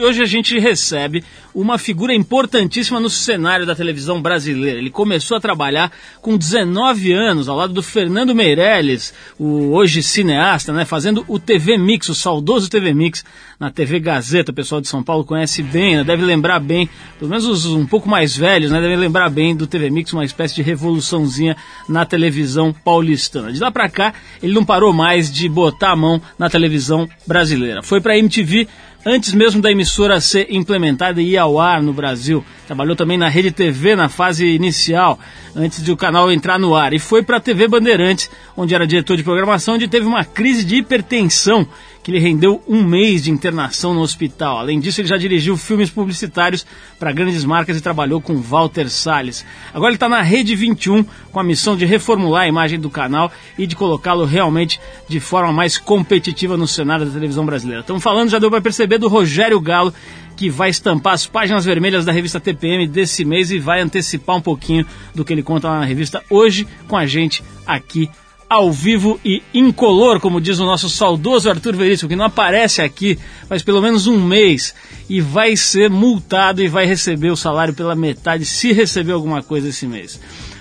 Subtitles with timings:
[0.00, 4.78] E hoje a gente recebe uma figura importantíssima no cenário da televisão brasileira.
[4.78, 5.90] Ele começou a trabalhar
[6.22, 11.76] com 19 anos, ao lado do Fernando Meirelles, o hoje cineasta, né, fazendo o TV
[11.76, 13.24] Mix, o saudoso TV Mix,
[13.58, 14.52] na TV Gazeta.
[14.52, 16.88] O pessoal de São Paulo conhece bem, né, deve lembrar bem,
[17.18, 20.24] pelo menos os um pouco mais velhos, né, devem lembrar bem do TV Mix, uma
[20.24, 21.56] espécie de revoluçãozinha
[21.88, 23.52] na televisão paulistana.
[23.52, 27.82] De lá para cá, ele não parou mais de botar a mão na televisão brasileira.
[27.82, 28.68] Foi para MTV
[29.08, 32.44] antes mesmo da emissora ser implementada e ir ao ar no Brasil.
[32.66, 35.18] Trabalhou também na Rede TV na fase inicial,
[35.56, 36.92] antes de o canal entrar no ar.
[36.92, 40.62] E foi para a TV Bandeirantes, onde era diretor de programação, onde teve uma crise
[40.62, 41.66] de hipertensão
[42.02, 44.58] que lhe rendeu um mês de internação no hospital.
[44.58, 46.66] Além disso, ele já dirigiu filmes publicitários
[46.98, 49.44] para grandes marcas e trabalhou com Walter Salles.
[49.74, 53.30] Agora ele está na Rede 21 com a missão de reformular a imagem do canal
[53.58, 57.82] e de colocá-lo realmente de forma mais competitiva no cenário da televisão brasileira.
[57.82, 59.92] Estamos falando, já deu para perceber, do Rogério Galo,
[60.36, 64.40] que vai estampar as páginas vermelhas da revista TPM desse mês e vai antecipar um
[64.40, 68.08] pouquinho do que ele conta lá na revista hoje com a gente aqui
[68.48, 73.18] ao vivo e incolor, como diz o nosso saudoso Arthur Veríssimo, que não aparece aqui
[73.48, 74.74] faz pelo menos um mês
[75.08, 79.68] e vai ser multado e vai receber o salário pela metade se receber alguma coisa
[79.68, 80.18] esse mês.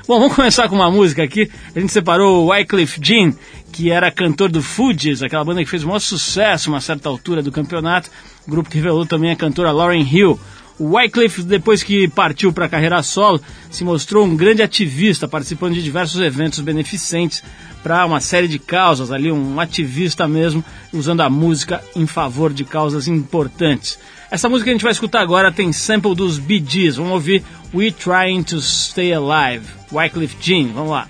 [0.07, 1.51] Bom, vamos começar com uma música aqui.
[1.75, 3.33] A gente separou o Wycliffe Jean,
[3.73, 7.43] que era cantor do Fugees, aquela banda que fez o maior sucesso uma certa altura
[7.43, 8.09] do campeonato,
[8.47, 10.39] grupo que revelou também a cantora Lauren Hill.
[10.79, 15.81] Wycliffe, depois que partiu para a carreira solo, se mostrou um grande ativista, participando de
[15.81, 17.43] diversos eventos beneficentes
[17.81, 22.63] para uma série de causas, ali um ativista mesmo, usando a música em favor de
[22.63, 23.97] causas importantes.
[24.29, 26.97] Essa música que a gente vai escutar agora tem sample dos Gees.
[26.97, 30.73] Vamos ouvir We Trying to Stay Alive, Wycliffe Jean.
[30.73, 31.07] Vamos lá.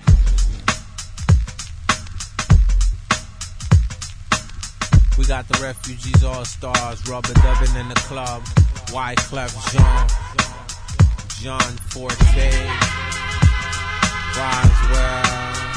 [5.18, 8.40] We got the refugees all stars, rubber dubbing in the club.
[8.92, 10.06] Wyclef Jean,
[11.40, 12.50] John Forte,
[14.34, 15.67] Roswell.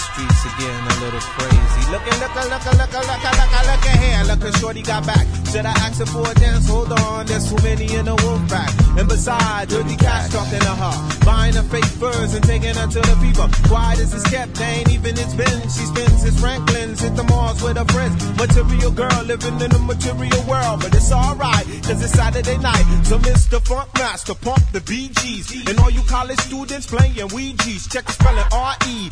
[0.00, 1.82] Streets getting a little crazy.
[1.90, 4.22] Looking, looking, looking, looking, looking, looking, looking here.
[4.24, 5.26] Looking, shorty got back.
[5.50, 6.68] Should I ask her for a dance?
[6.68, 8.70] Hold on, there's too many in the wolf pack.
[8.98, 10.94] And besides, dirty cash talking to her.
[11.24, 13.48] Buying her fake furs and taking her to the people.
[13.68, 15.60] Quiet as it's kept, they ain't even it's been.
[15.68, 18.16] She spends his Franklin's, hit the malls with her friends.
[18.38, 20.80] Material girl living in a material world.
[20.82, 22.86] But it's alright, cause it's Saturday night.
[23.04, 23.60] So Mr.
[23.66, 25.68] Funk Master, pump the BGs.
[25.68, 27.88] And all you college students playing Ouija's.
[27.88, 29.10] Check the spelling R-E.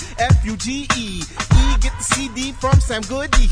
[0.78, 1.22] F-U-G-E.
[1.59, 3.49] E, get the CD from Sam Goody.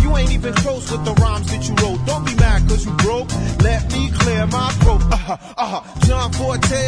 [0.00, 2.04] You ain't even close with the rhymes that you wrote.
[2.06, 3.28] Don't be mad cause you broke.
[3.60, 5.02] Let me clear my throat.
[5.12, 6.06] Uh-huh, uh-huh.
[6.06, 6.82] John Forte.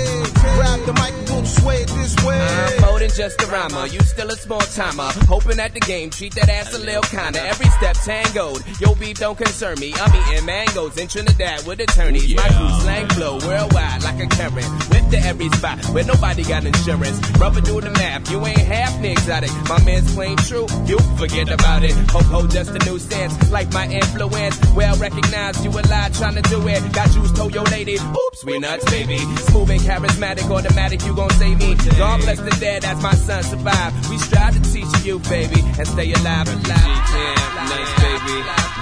[0.56, 2.40] Grab the mic and don't sway it this way.
[2.40, 3.86] I'm more than just a rhymer.
[3.86, 5.10] You still a small timer.
[5.28, 7.40] Hoping at the game, treat that ass a little kinda.
[7.42, 8.62] Every step tangoed.
[8.80, 9.92] Yo, beef don't concern me.
[9.96, 12.34] I'm eating mangoes in Trinidad with attorneys.
[12.36, 14.68] My crew slang flow worldwide like a current.
[14.90, 17.18] Whip to every spot where nobody got insurance.
[17.38, 18.30] Rubber do the math.
[18.30, 19.50] You ain't half the exotic.
[19.68, 20.66] My man's plain true.
[20.86, 21.92] You forget about it.
[22.10, 23.34] Ho ho, just a new sense.
[23.50, 24.58] Like my influence.
[24.74, 25.64] Well recognized.
[25.64, 26.80] You a lie trying to do it.
[26.92, 27.96] Got you told your lady.
[27.96, 29.18] Oops, we nuts, baby.
[29.48, 31.04] Smooth and charismatic, automatic.
[31.04, 31.74] You gon' save me.
[31.98, 33.92] God bless the dead as my son survive.
[34.10, 36.86] We strive to teach you, baby, and stay alive, alive.
[36.86, 38.36] G-Cam, nice baby.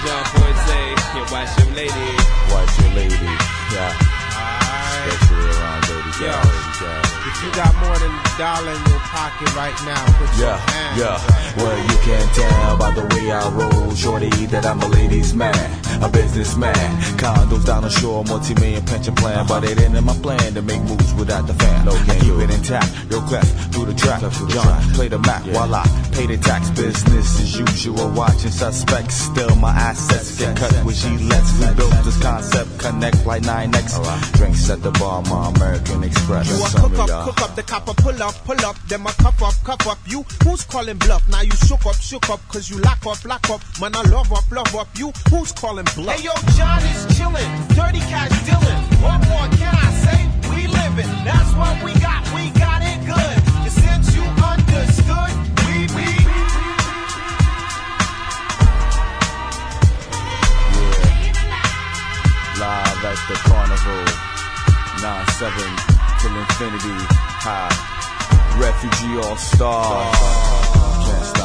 [0.04, 0.80] John Forte,
[1.14, 2.08] yeah, watch your lady.
[2.50, 3.30] Watch your lady.
[3.72, 3.92] Yeah.
[4.40, 5.12] Alright.
[5.12, 7.19] Especially around dirty Yo.
[7.30, 7.38] Cow.
[7.40, 10.56] If you got more than a dollar in your pocket right now, put your Yeah,
[10.58, 11.06] hands yeah.
[11.06, 11.56] up.
[11.56, 15.54] Well, you can't tell by the way I roll, shorty, that I'm a ladies' man,
[16.02, 16.74] a businessman.
[17.18, 20.82] Condos down the shore, multi-million pension plan, but it ain't in my plan to make
[20.82, 21.84] moves without the fan.
[21.84, 24.20] No, I keep it intact, real cleft through the track.
[24.48, 26.70] John, play the Mac while I pay the tax.
[26.70, 29.14] Business as usual, watching suspects.
[29.14, 31.52] Still, my assets get cut with Gillette's.
[31.58, 34.32] We built this concept, connect like 9X.
[34.34, 36.48] Drinks at the bar, my American Express.
[36.48, 39.00] You a Some cook up, y'all- cook up, the copper pull up, pull up, then
[39.02, 39.98] my cup up, cup up.
[40.06, 41.26] You, who's calling bluff?
[41.28, 43.60] Now you shook up, shook up, cause you lock up, lock up.
[43.80, 44.88] Man, I love up, love up.
[44.96, 46.16] You, who's calling bluff?
[46.16, 48.80] Hey yo, John is chillin', dirty cash dealin'.
[49.02, 50.20] What more can I say?
[50.54, 53.36] We livin', that's what we got, we got it good.
[53.64, 55.32] And since you understood,
[55.66, 56.06] we, we,
[62.60, 64.04] Live at the carnival.
[65.00, 66.98] 9-7 till infinity.
[67.40, 68.60] High.
[68.60, 70.12] Refugee all star.
[71.06, 71.39] Can't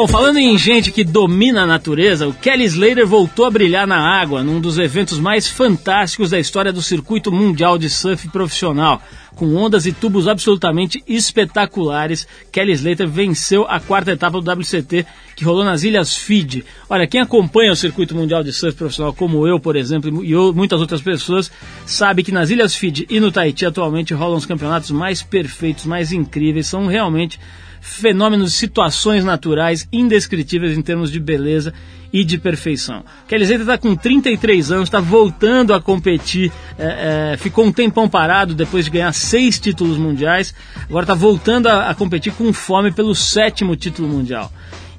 [0.00, 3.98] Bom, falando em gente que domina a natureza, o Kelly Slater voltou a brilhar na
[3.98, 9.02] água num dos eventos mais fantásticos da história do circuito mundial de surf profissional.
[9.36, 15.04] Com ondas e tubos absolutamente espetaculares, Kelly Slater venceu a quarta etapa do WCT,
[15.36, 16.64] que rolou nas Ilhas Fiji.
[16.88, 20.80] Olha, quem acompanha o circuito mundial de surf profissional, como eu, por exemplo, e muitas
[20.80, 21.52] outras pessoas,
[21.84, 26.10] sabe que nas Ilhas Fiji e no Tahiti atualmente rolam os campeonatos mais perfeitos, mais
[26.10, 27.38] incríveis, são realmente
[27.80, 31.72] fenômenos, situações naturais indescritíveis em termos de beleza
[32.12, 33.04] e de perfeição.
[33.30, 38.54] Slater está com 33 anos, está voltando a competir, é, é, ficou um tempão parado
[38.54, 40.54] depois de ganhar seis títulos mundiais,
[40.88, 44.52] agora está voltando a, a competir com fome pelo sétimo título mundial.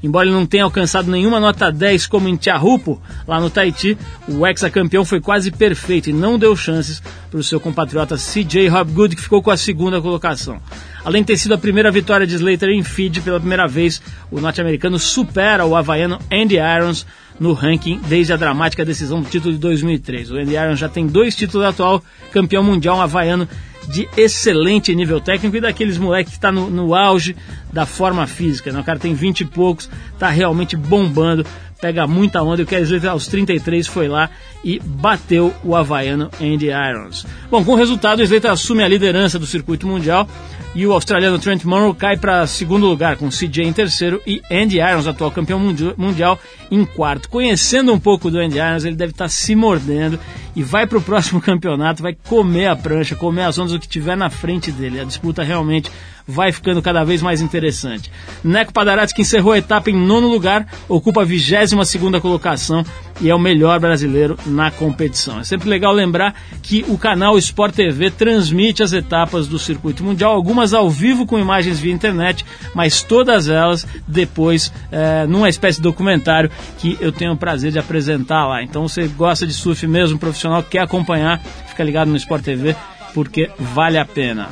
[0.04, 4.46] Embora ele não tenha alcançado nenhuma nota 10 como em Tiahupo, lá no Tahiti, o
[4.48, 9.22] ex-campeão foi quase perfeito e não deu chances para o seu compatriota CJ Hobgood, que
[9.22, 10.60] ficou com a segunda colocação.
[11.04, 14.40] Além de ter sido a primeira vitória de Slater em feed pela primeira vez, o
[14.40, 17.06] norte-americano supera o havaiano Andy Irons
[17.40, 20.32] no ranking desde a dramática decisão do título de 2003.
[20.32, 23.48] O Andy Irons já tem dois títulos atual, campeão mundial um havaiano
[23.88, 27.36] de excelente nível técnico e daqueles moleques que está no, no, auge
[27.72, 28.72] da forma física.
[28.72, 28.80] Né?
[28.80, 31.46] O cara tem 20 e poucos, está realmente bombando,
[31.80, 32.62] pega muita onda.
[32.62, 34.30] E o Kelly Slater aos 33 foi lá
[34.64, 37.26] e bateu o havaiano Andy Irons.
[37.50, 40.28] Bom, com o resultado, o Slater assume a liderança do circuito mundial
[40.74, 44.78] e o australiano Trent Monroe cai para segundo lugar, com CJ em terceiro e Andy
[44.78, 45.60] Irons, atual campeão
[45.98, 46.40] mundial,
[46.70, 47.28] em quarto.
[47.30, 50.18] Conhecendo um pouco do Andy Irons, ele deve estar tá se mordendo
[50.56, 53.88] e vai para o próximo campeonato, vai comer a prancha, comer as ondas, o que
[53.88, 55.00] tiver na frente dele.
[55.00, 55.92] A disputa realmente
[56.28, 58.12] vai ficando cada vez mais interessante.
[58.44, 62.86] Neco Padarati, que encerrou a etapa em nono lugar, ocupa a 22 segunda colocação
[63.20, 65.40] e é o melhor brasileiro na competição.
[65.40, 66.34] É sempre legal lembrar
[66.64, 71.38] que o canal Sport TV transmite as etapas do circuito mundial, algumas ao vivo com
[71.38, 76.50] imagens via internet, mas todas elas depois é, numa espécie de documentário
[76.80, 78.64] que eu tenho o prazer de apresentar lá.
[78.64, 82.76] Então você gosta de surf mesmo, profissional, quer acompanhar, fica ligado no Sport TV
[83.14, 84.50] porque vale a pena.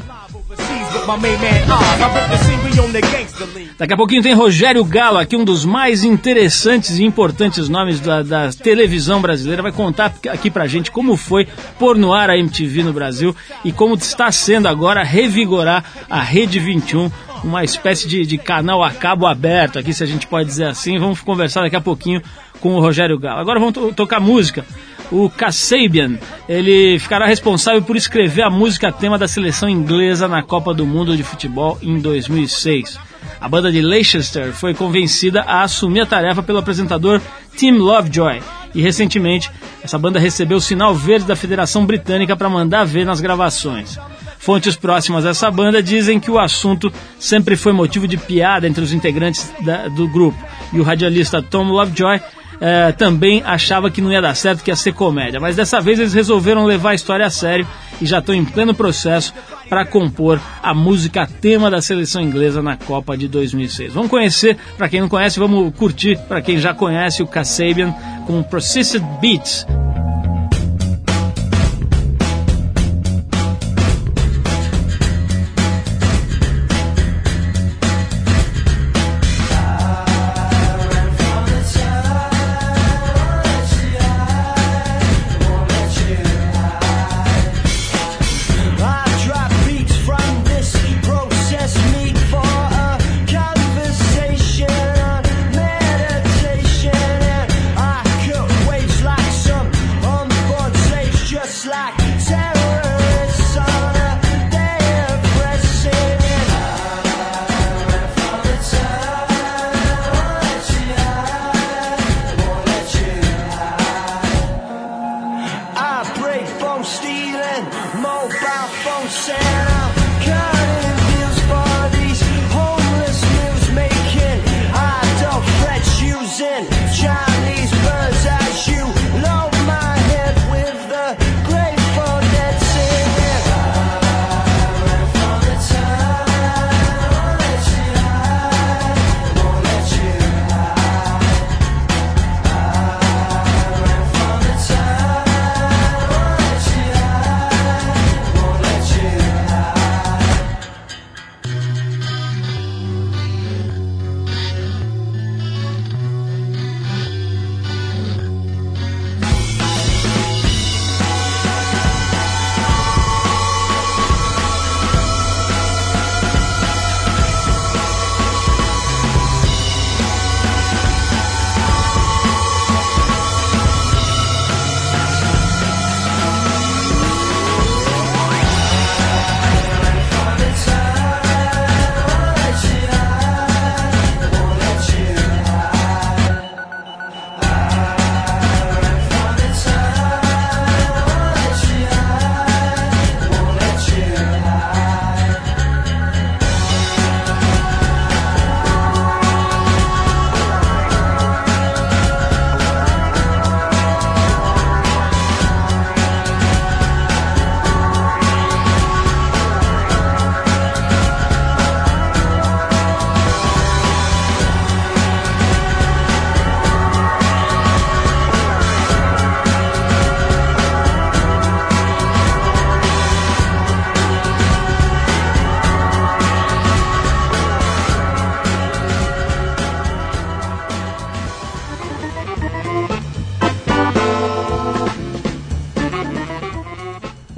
[3.77, 8.21] Daqui a pouquinho tem Rogério Galo, aqui um dos mais interessantes e importantes nomes da,
[8.21, 9.61] da, televisão brasileira.
[9.61, 11.47] Vai contar aqui pra gente como foi
[11.77, 16.59] pôr no ar a MTV no Brasil e como está sendo agora revigorar a Rede
[16.59, 17.11] 21,
[17.43, 20.99] uma espécie de, de canal a cabo aberto aqui, se a gente pode dizer assim.
[20.99, 22.21] Vamos conversar daqui a pouquinho
[22.59, 23.39] com o Rogério Galo.
[23.39, 24.65] Agora vamos to tocar música
[25.11, 26.17] o Kasabian.
[26.47, 31.15] Ele ficará responsável por escrever a música tema da seleção inglesa na Copa do Mundo
[31.15, 32.99] de Futebol em 2006.
[33.39, 37.21] A banda de Leicester foi convencida a assumir a tarefa pelo apresentador
[37.55, 38.41] Tim Lovejoy
[38.73, 39.49] e recentemente
[39.81, 43.97] essa banda recebeu o sinal verde da Federação Britânica para mandar ver nas gravações.
[44.37, 48.83] Fontes próximas a essa banda dizem que o assunto sempre foi motivo de piada entre
[48.83, 50.37] os integrantes da, do grupo
[50.71, 52.21] e o radialista Tom Lovejoy
[52.61, 55.39] é, também achava que não ia dar certo, que ia ser comédia.
[55.39, 57.67] Mas dessa vez eles resolveram levar a história a sério
[58.01, 59.33] e já estão em pleno processo
[59.69, 63.93] para compor a música tema da seleção inglesa na Copa de 2006.
[63.93, 67.93] Vamos conhecer, para quem não conhece, vamos curtir, para quem já conhece, o Kasabian
[68.25, 69.65] com Processed Beats.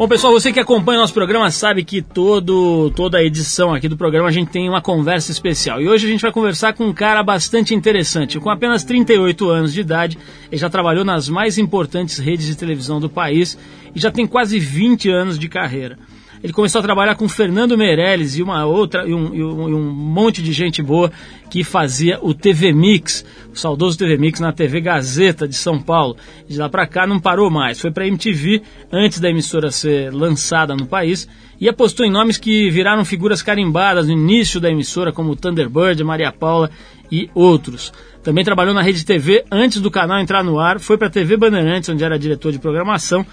[0.01, 3.87] Bom, pessoal, você que acompanha o nosso programa sabe que todo, toda a edição aqui
[3.87, 5.79] do programa a gente tem uma conversa especial.
[5.79, 8.39] E hoje a gente vai conversar com um cara bastante interessante.
[8.39, 10.17] Com apenas 38 anos de idade,
[10.51, 13.55] ele já trabalhou nas mais importantes redes de televisão do país
[13.93, 15.99] e já tem quase 20 anos de carreira.
[16.43, 19.73] Ele começou a trabalhar com Fernando Meirelles e uma outra e um, e um, e
[19.73, 21.11] um monte de gente boa
[21.51, 26.17] que fazia o TV Mix, o saudoso TV Mix na TV Gazeta de São Paulo.
[26.47, 30.75] De lá para cá não parou mais, foi para MTV antes da emissora ser lançada
[30.75, 31.27] no país
[31.59, 36.31] e apostou em nomes que viraram figuras carimbadas no início da emissora, como Thunderbird, Maria
[36.31, 36.71] Paula
[37.11, 37.93] e outros.
[38.23, 41.37] Também trabalhou na Rede TV antes do canal entrar no ar, foi para a TV
[41.37, 43.23] Bandeirantes, onde era diretor de programação,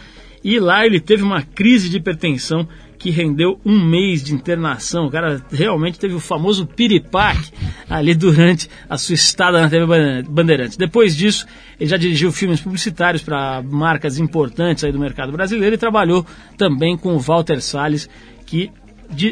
[0.44, 5.06] e lá ele teve uma crise de hipertensão que rendeu um mês de internação.
[5.06, 7.52] O cara realmente teve o famoso piripaque
[7.88, 10.76] ali durante a sua estada na TV Bandeirantes.
[10.76, 11.46] Depois disso,
[11.78, 16.26] ele já dirigiu filmes publicitários para marcas importantes aí do mercado brasileiro e trabalhou
[16.56, 18.08] também com o Walter Salles,
[18.44, 18.70] que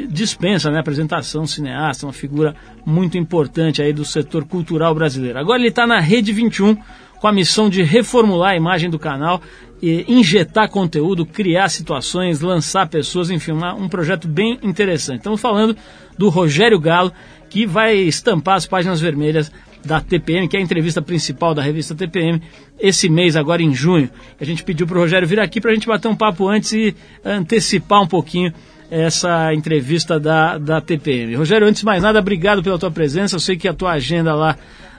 [0.08, 2.54] dispensa né, apresentação, cineasta, uma figura
[2.84, 5.38] muito importante aí do setor cultural brasileiro.
[5.38, 6.76] Agora ele está na Rede 21
[7.18, 9.40] com a missão de reformular a imagem do canal,
[9.82, 15.18] injetar conteúdo, criar situações, lançar pessoas, enfim, um projeto bem interessante.
[15.18, 15.76] Estamos falando
[16.16, 17.12] do Rogério Galo,
[17.48, 19.52] que vai estampar as páginas vermelhas
[19.84, 22.42] da TPM, que é a entrevista principal da revista TPM,
[22.78, 24.10] esse mês, agora em junho.
[24.40, 26.72] A gente pediu para o Rogério vir aqui para a gente bater um papo antes
[26.72, 28.52] e antecipar um pouquinho
[28.90, 31.34] essa entrevista da, da TPM.
[31.34, 33.36] Rogério, antes de mais nada, obrigado pela tua presença.
[33.36, 34.56] Eu sei que a tua agenda lá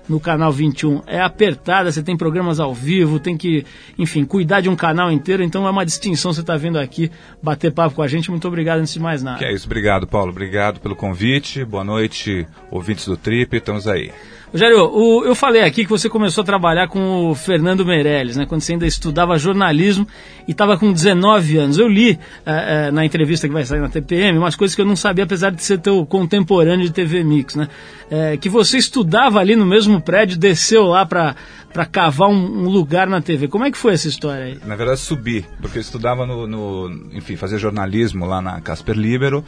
[0.07, 3.65] no canal 21 é apertada, você tem programas ao vivo, tem que,
[3.97, 7.11] enfim, cuidar de um canal inteiro, então é uma distinção você estar tá vindo aqui
[7.41, 8.29] bater papo com a gente.
[8.31, 9.39] Muito obrigado antes de mais nada.
[9.39, 10.31] Que é isso, obrigado, Paulo.
[10.31, 11.63] Obrigado pelo convite.
[11.65, 14.11] Boa noite, ouvintes do Trip, estamos aí.
[14.51, 18.45] Rogério, o, eu falei aqui que você começou a trabalhar com o Fernando Meirelles, né,
[18.45, 20.07] quando você ainda estudava jornalismo
[20.47, 21.77] e estava com 19 anos.
[21.77, 24.85] Eu li é, é, na entrevista que vai sair na TPM umas coisas que eu
[24.85, 27.67] não sabia, apesar de ser teu contemporâneo de TV Mix, né?
[28.09, 31.35] É, que você estudava ali no mesmo prédio, desceu lá para
[31.73, 33.47] para cavar um, um, lugar na TV.
[33.47, 34.59] Como é que foi essa história aí?
[34.65, 39.45] Na verdade, subi, porque eu estudava no, no enfim, fazia jornalismo lá na Casper Libero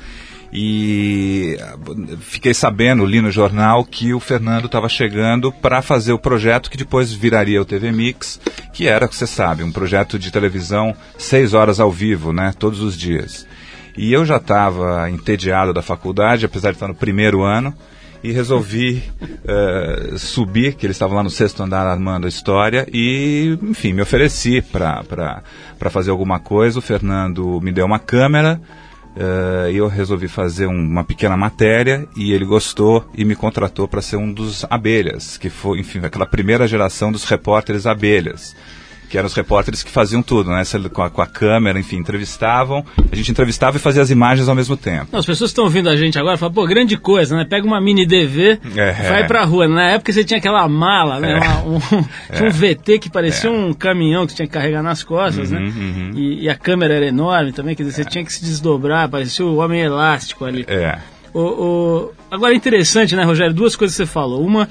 [0.52, 1.58] e
[2.22, 6.78] fiquei sabendo, li no jornal, que o Fernando estava chegando para fazer o projeto que
[6.78, 8.40] depois viraria o TV Mix,
[8.74, 12.98] que era, você sabe, um projeto de televisão seis horas ao vivo, né, todos os
[12.98, 13.48] dias.
[13.96, 17.74] E eu já estava entediado da faculdade, apesar de estar no primeiro ano,
[18.24, 23.58] e resolvi uh, subir, que eles estavam lá no sexto andar armando a história, e,
[23.62, 25.44] enfim, me ofereci para
[25.90, 26.80] fazer alguma coisa.
[26.80, 28.60] O Fernando me deu uma câmera,
[29.16, 34.02] Uh, eu resolvi fazer um, uma pequena matéria e ele gostou e me contratou para
[34.02, 38.56] ser um dos abelhas, que foi, enfim, aquela primeira geração dos repórteres abelhas
[39.10, 40.62] que eram os repórteres que faziam tudo, né?
[40.94, 42.86] Com a, com a, câmera, enfim, entrevistavam.
[43.12, 45.08] A gente entrevistava e fazia as imagens ao mesmo tempo.
[45.12, 47.46] Não, as pessoas estão ouvindo a gente agora falam, pô, grande coisa, né?
[47.46, 49.68] Pega uma mini DV, é, vai pra rua.
[49.68, 51.34] Na época você tinha aquela mala, né?
[51.34, 51.38] É.
[51.38, 51.80] Uma, um,
[52.36, 53.54] tinha um VT que parecia é.
[53.54, 55.60] um caminhão que tinha que carregar nas costas, né?
[55.60, 55.72] uhum, né?
[55.76, 56.12] Uhum.
[56.16, 59.46] E, e, a câmera era enorme também, quer dizer, você tinha que se desdobrar, parecia
[59.46, 60.66] o homem elástico ali.
[60.68, 60.98] É.
[61.34, 62.12] O, o...
[62.30, 63.54] Agora é interessante, né, Rogério?
[63.54, 64.46] Duas coisas que você falou.
[64.46, 64.68] Uma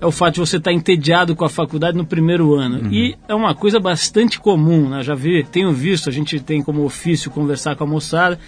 [0.00, 2.84] é o fato de você estar entediado com a faculdade no primeiro ano.
[2.84, 2.92] Uhum.
[2.92, 5.02] E é uma coisa bastante comum, né?
[5.02, 8.38] Já vi, tenho visto, a gente tem como ofício conversar com a moçada,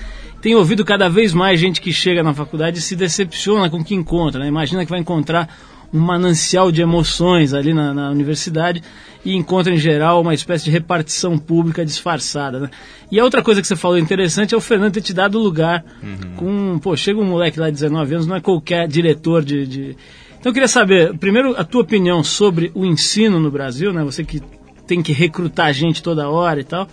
[0.41, 3.85] tenho ouvido cada vez mais gente que chega na faculdade e se decepciona com o
[3.85, 4.47] que encontra, né?
[4.47, 5.49] Imagina que vai encontrar
[5.93, 8.81] um manancial de emoções ali na, na, universidade
[9.25, 12.71] e encontra em geral uma espécie de repartição pública disfarçada, né?
[13.11, 15.85] E a outra coisa que você falou interessante é o Fernando ter te dado lugar
[16.01, 16.37] uhum.
[16.37, 19.97] com, pô, chega um moleque lá de 19 anos, não é qualquer diretor de, de
[20.41, 24.03] então eu queria saber, primeiro, a tua opinião sobre o ensino no Brasil, né?
[24.03, 24.41] Você que
[24.87, 26.89] tem que recrutar gente toda hora e tal.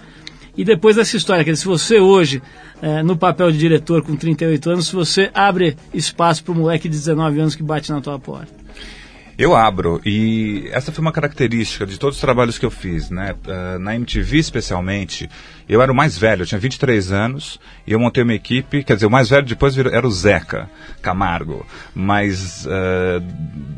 [0.57, 2.41] E depois dessa história, que se você hoje,
[2.81, 6.89] é, no papel de diretor com 38 anos, se você abre espaço para o moleque
[6.89, 8.51] de 19 anos que bate na tua porta.
[9.37, 13.35] Eu abro, e essa foi uma característica de todos os trabalhos que eu fiz, né?
[13.45, 15.29] Uh, na MTV especialmente,
[15.69, 18.95] eu era o mais velho, eu tinha 23 anos, e eu montei uma equipe, quer
[18.95, 20.67] dizer, o mais velho depois era o Zeca
[21.03, 21.63] Camargo,
[21.93, 23.23] mas, uh,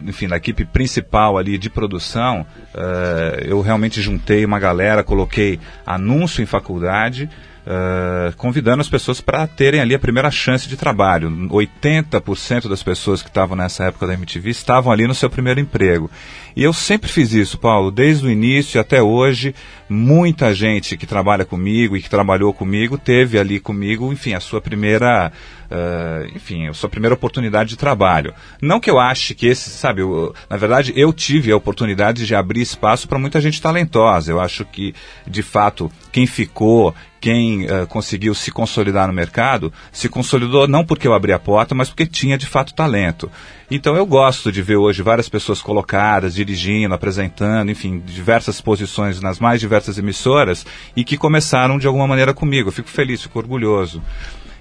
[0.08, 6.42] enfim, na equipe principal ali de produção, uh, eu realmente juntei uma galera, coloquei anúncio
[6.42, 7.30] em faculdade,
[7.66, 11.30] uh, convidando as pessoas para terem ali a primeira chance de trabalho.
[11.30, 16.10] 80% das pessoas que estavam nessa época da MTV estavam ali no seu primeiro emprego.
[16.56, 19.54] E eu sempre fiz isso, Paulo, desde o início até hoje.
[19.90, 24.62] Muita gente que trabalha comigo e que trabalhou comigo teve ali comigo, enfim, a sua
[24.62, 25.32] primeira
[25.70, 28.34] uh, enfim, a sua primeira oportunidade de trabalho.
[28.62, 32.36] Não que eu ache que esse, sabe, eu, na verdade eu tive a oportunidade de
[32.36, 34.32] abrir espaço para muita gente talentosa.
[34.32, 34.94] Eu acho que,
[35.26, 41.08] de fato, quem ficou, quem uh, conseguiu se consolidar no mercado, se consolidou não porque
[41.08, 43.32] eu abri a porta, mas porque tinha de fato talento.
[43.72, 49.40] Então eu gosto de ver hoje várias pessoas colocadas, dirigindo, apresentando, enfim, diversas posições nas
[49.40, 52.70] mais diversas emissoras e que começaram de alguma maneira comigo.
[52.70, 54.02] Eu fico feliz, fico orgulhoso.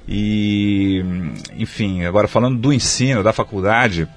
[0.06, 1.04] E,
[1.56, 4.08] enfim, agora falando do ensino, da faculdade,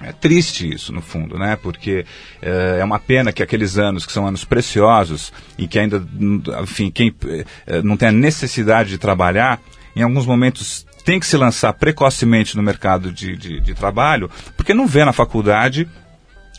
[0.00, 1.56] é triste isso, no fundo, né?
[1.56, 2.04] Porque
[2.42, 6.06] é, é uma pena que aqueles anos que são anos preciosos e que ainda,
[6.62, 7.14] enfim, quem
[7.66, 9.58] é, não tem a necessidade de trabalhar,
[9.94, 14.74] em alguns momentos tem que se lançar precocemente no mercado de, de, de trabalho, porque
[14.74, 15.88] não vê na faculdade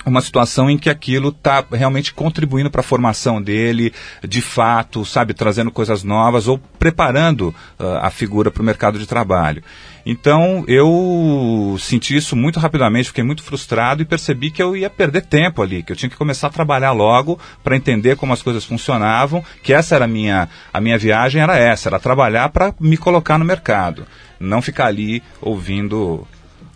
[0.10, 3.94] uma situação em que aquilo está realmente contribuindo para a formação dele,
[4.26, 9.06] de fato, sabe, trazendo coisas novas ou preparando uh, a figura para o mercado de
[9.06, 9.62] trabalho.
[10.06, 15.26] Então eu senti isso muito rapidamente, fiquei muito frustrado e percebi que eu ia perder
[15.26, 18.64] tempo ali, que eu tinha que começar a trabalhar logo para entender como as coisas
[18.64, 22.96] funcionavam, que essa era a minha, a minha viagem era essa, era trabalhar para me
[22.96, 24.08] colocar no mercado,
[24.40, 26.26] não ficar ali ouvindo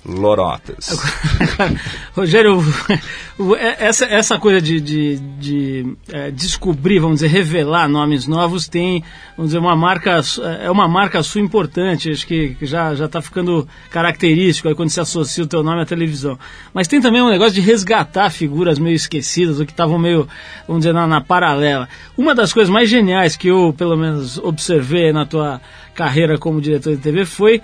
[0.05, 0.99] lorotas.
[2.15, 2.59] Rogério,
[3.57, 9.03] é, essa, essa coisa de, de, de é, descobrir, vamos dizer, revelar nomes novos tem,
[9.37, 10.19] vamos dizer, uma marca,
[10.61, 14.99] é uma marca sua importante, acho que já já está ficando característico aí quando se
[14.99, 16.37] associa o teu nome à televisão.
[16.73, 20.27] Mas tem também um negócio de resgatar figuras meio esquecidas ou que estavam meio,
[20.67, 21.87] vamos dizer, na, na paralela.
[22.17, 25.61] Uma das coisas mais geniais que eu, pelo menos, observei na tua
[25.93, 27.61] carreira como diretor de TV foi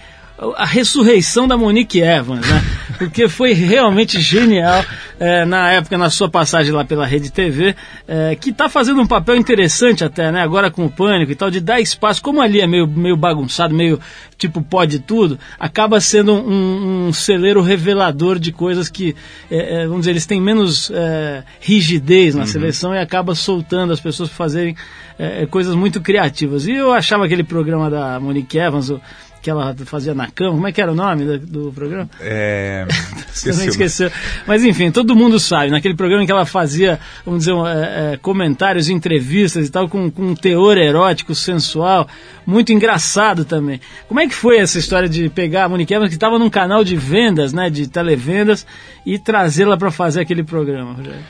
[0.56, 2.64] a ressurreição da Monique Evans, né?
[2.98, 4.84] Porque foi realmente genial
[5.20, 7.76] é, na época, na sua passagem lá pela Rede TV,
[8.08, 10.42] é, que está fazendo um papel interessante até, né?
[10.42, 13.74] Agora com o pânico e tal, de dar espaço, como ali é meio, meio bagunçado,
[13.74, 14.00] meio
[14.38, 19.16] tipo pode tudo, acaba sendo um, um celeiro revelador de coisas que,
[19.50, 22.48] é, é vamos dizer, eles têm menos é, rigidez na uhum.
[22.48, 24.76] seleção e acaba soltando as pessoas para fazerem
[25.18, 26.68] é, coisas muito criativas.
[26.68, 29.02] E eu achava aquele programa da Monique Evans, o,
[29.48, 30.52] que ela fazia na cama.
[30.52, 32.10] Como é que era o nome do, do programa?
[32.20, 32.86] É.
[33.48, 34.12] Não esqueceu.
[34.46, 35.72] Mas enfim, todo mundo sabe.
[35.72, 40.32] Naquele programa que ela fazia, vamos dizer, é, é, comentários, entrevistas e tal, com, com
[40.32, 42.10] um teor erótico, sensual,
[42.46, 43.80] muito engraçado também.
[44.10, 46.84] Como é que foi essa história de pegar a Monique Evans, que estava num canal
[46.84, 48.68] de vendas, né, de televendas,
[49.06, 51.24] e trazê-la para fazer aquele programa, Rogério?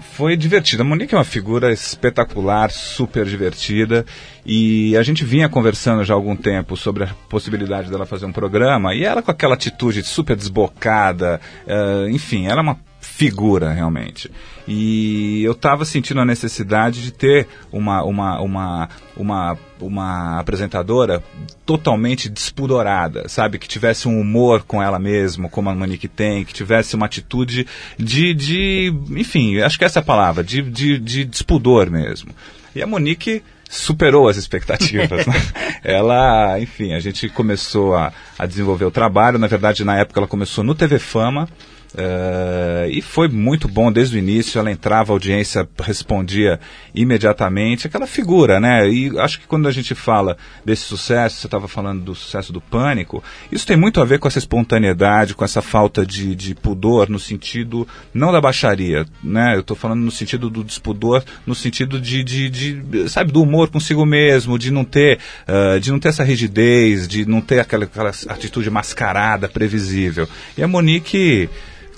[0.00, 0.82] Foi divertida.
[0.82, 4.04] A Monique é uma figura espetacular, super divertida.
[4.44, 8.32] E a gente vinha conversando já há algum tempo sobre a possibilidade dela fazer um
[8.32, 8.94] programa.
[8.94, 12.89] E ela com aquela atitude super desbocada, uh, enfim, ela é uma
[13.20, 14.30] figura realmente.
[14.66, 21.22] E eu estava sentindo a necessidade de ter uma, uma, uma, uma, uma apresentadora
[21.66, 23.58] totalmente despudorada, sabe?
[23.58, 27.66] Que tivesse um humor com ela mesma, como a Monique tem, que tivesse uma atitude
[27.98, 32.34] de, de enfim, acho que essa é a palavra, de, de, de despudor mesmo.
[32.74, 35.26] E a Monique superou as expectativas.
[35.26, 35.34] né?
[35.84, 39.38] Ela, enfim, a gente começou a, a desenvolver o trabalho.
[39.38, 41.48] Na verdade, na época ela começou no TV Fama.
[41.92, 44.58] Uh, e foi muito bom desde o início.
[44.58, 46.60] Ela entrava, a audiência respondia
[46.94, 47.86] imediatamente.
[47.86, 48.88] Aquela figura, né?
[48.88, 52.60] E acho que quando a gente fala desse sucesso, você estava falando do sucesso do
[52.60, 57.08] pânico, isso tem muito a ver com essa espontaneidade, com essa falta de, de pudor,
[57.08, 59.56] no sentido não da baixaria, né?
[59.56, 63.68] Eu estou falando no sentido do despudor, no sentido de, de, de, sabe, do humor
[63.68, 67.84] consigo mesmo, de não ter, uh, de não ter essa rigidez, de não ter aquela,
[67.84, 70.28] aquela atitude mascarada, previsível.
[70.56, 71.48] E a Monique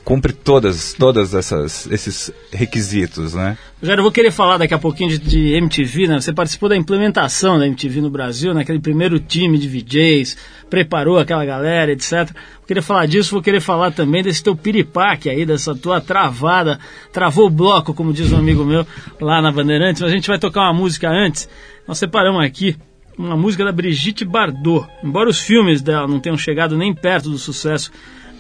[0.05, 3.57] cumpre todas, todas essas, esses requisitos, né?
[3.81, 6.21] Rogério, eu vou querer falar daqui a pouquinho de, de, MTV, né?
[6.21, 10.37] Você participou da implementação da MTV no Brasil, naquele primeiro time de VJs,
[10.69, 12.31] preparou aquela galera, etc.
[12.59, 16.79] Vou querer falar disso, vou querer falar também desse teu piripaque aí, dessa tua travada,
[17.13, 18.87] travou o bloco, como diz um amigo meu
[19.21, 21.49] lá na Bandeirantes, mas a gente vai tocar uma música antes.
[21.87, 22.77] Nós separamos aqui
[23.17, 24.87] uma música da Brigitte Bardot.
[25.03, 27.91] Embora os filmes dela não tenham chegado nem perto do sucesso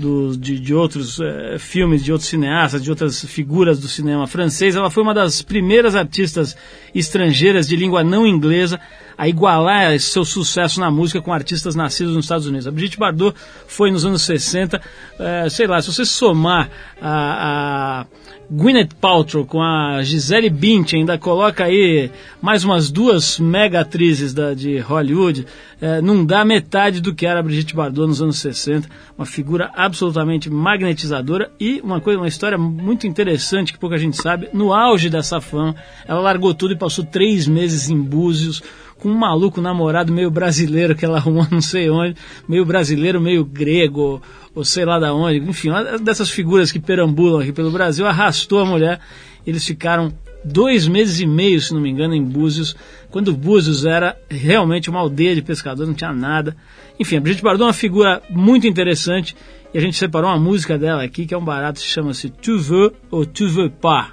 [0.02, 4.74] do, de, de, outros é, filmes, de outros cineastas, de outras figuras do cinema francês.
[4.74, 6.56] Ela foi uma das primeiras artistas
[6.92, 8.80] estrangeiras de língua não inglesa
[9.16, 12.66] a igualar seu sucesso na música com artistas nascidos nos Estados Unidos.
[12.66, 14.80] A Brigitte Bardot foi nos anos 60,
[15.18, 16.70] é, sei lá, se você somar
[17.00, 18.06] a, a
[18.50, 24.52] Gwyneth Paltrow com a Gisele Bündchen, ainda coloca aí mais umas duas mega atrizes da,
[24.52, 25.46] de Hollywood,
[25.80, 29.70] é, não dá metade do que era a Brigitte Bardot nos anos 60, uma figura
[29.74, 35.08] absolutamente magnetizadora e uma coisa, uma história muito interessante que pouca gente sabe, no auge
[35.08, 35.74] dessa fama,
[36.06, 38.62] ela largou tudo e passou três meses em Búzios,
[39.02, 42.14] com um maluco namorado meio brasileiro que ela arrumou não sei onde,
[42.48, 44.22] meio brasileiro, meio grego,
[44.54, 48.60] ou sei lá da onde, enfim, uma dessas figuras que perambulam aqui pelo Brasil, arrastou
[48.60, 49.00] a mulher,
[49.44, 50.12] eles ficaram
[50.44, 52.76] dois meses e meio, se não me engano, em Búzios,
[53.10, 56.56] quando Búzios era realmente uma aldeia de pescadores, não tinha nada.
[57.00, 59.34] Enfim, a Brigitte Bardot é uma figura muito interessante
[59.74, 62.92] e a gente separou uma música dela aqui, que é um barato, chama-se Tu veux
[63.10, 64.12] ou Tu veux pas.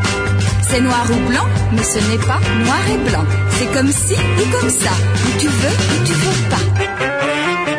[0.73, 3.25] C'est noir ou blanc, mais ce n'est pas noir et blanc.
[3.49, 4.91] C'est comme ci ou comme ça.
[5.25, 7.70] Ou tu veux ou tu veux pas.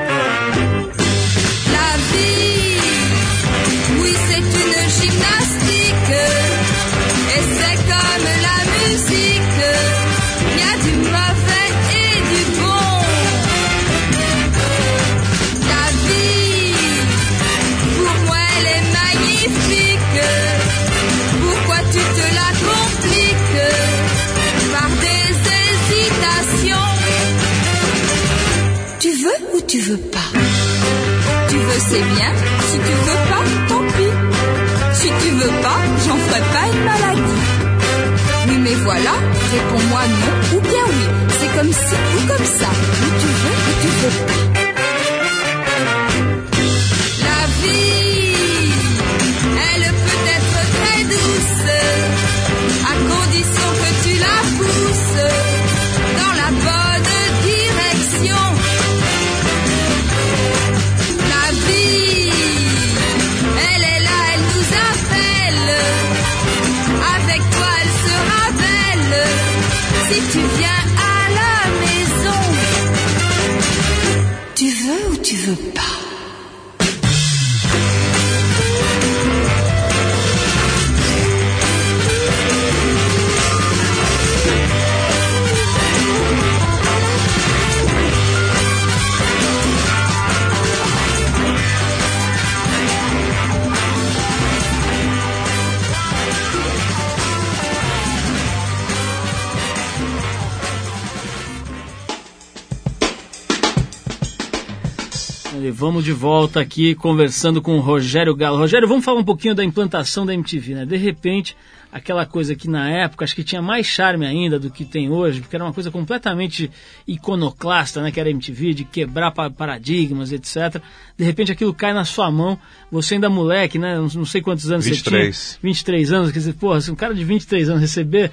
[105.64, 108.56] E vamos de volta aqui conversando com o Rogério Galo.
[108.58, 110.84] Rogério, vamos falar um pouquinho da implantação da MTV, né?
[110.84, 111.56] De repente,
[111.92, 115.40] aquela coisa que na época acho que tinha mais charme ainda do que tem hoje,
[115.40, 116.68] porque era uma coisa completamente
[117.06, 118.10] iconoclasta, né?
[118.10, 120.82] Que era a MTV, de quebrar pa- paradigmas, etc.
[121.16, 122.58] De repente aquilo cai na sua mão,
[122.90, 123.96] você ainda moleque, né?
[123.96, 125.36] Não, sei quantos anos 23.
[125.36, 125.60] você tinha.
[125.62, 128.32] 23 anos, quer dizer, porra, se um cara de 23 anos receber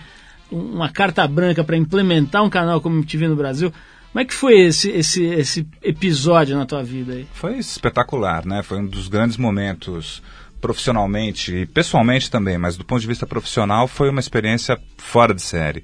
[0.52, 3.72] um- uma carta branca para implementar um canal como MTV no Brasil,
[4.12, 7.28] como é que foi esse, esse, esse episódio na tua vida aí?
[7.34, 8.64] Foi espetacular, né?
[8.64, 10.22] Foi um dos grandes momentos
[10.60, 15.42] profissionalmente e pessoalmente também, mas do ponto de vista profissional foi uma experiência fora de
[15.42, 15.84] série.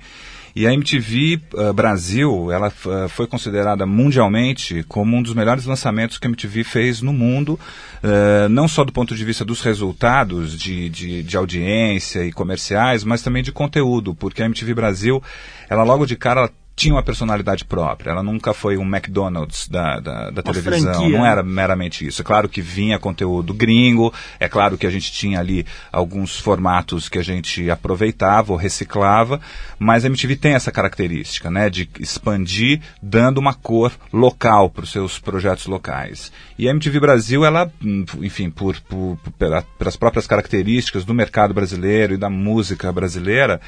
[0.56, 6.18] E a MTV eh, Brasil, ela eh, foi considerada mundialmente como um dos melhores lançamentos
[6.18, 7.60] que a MTV fez no mundo,
[8.02, 13.04] eh, não só do ponto de vista dos resultados de, de, de audiência e comerciais,
[13.04, 15.22] mas também de conteúdo, porque a MTV Brasil,
[15.70, 18.12] ela logo de cara tinha uma personalidade própria.
[18.12, 20.94] Ela nunca foi um McDonald's da, da, da televisão.
[20.94, 22.22] franquia, Não era meramente isso.
[22.22, 27.08] É claro que vinha conteúdo gringo, é claro que a gente tinha ali alguns formatos
[27.08, 29.40] que a gente aproveitava ou reciclava,
[29.80, 34.92] mas a MTV tem essa característica, né, de expandir dando uma cor local para os
[34.92, 36.32] seus projetos locais.
[36.58, 37.72] E a MTV Brasil, ela,
[38.22, 43.62] enfim, por, por, por- pela- pelas próprias características do mercado brasileiro e da música brasileira,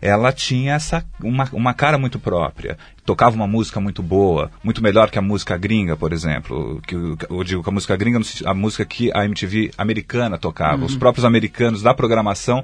[0.00, 2.78] ela tinha essa uma, uma cara muito própria.
[3.04, 6.80] Tocava uma música muito boa, muito melhor que a música gringa, por exemplo.
[6.86, 10.84] Que, eu digo que a música gringa, a música que a MTV americana tocava.
[10.84, 12.62] Os próprios americanos da programação,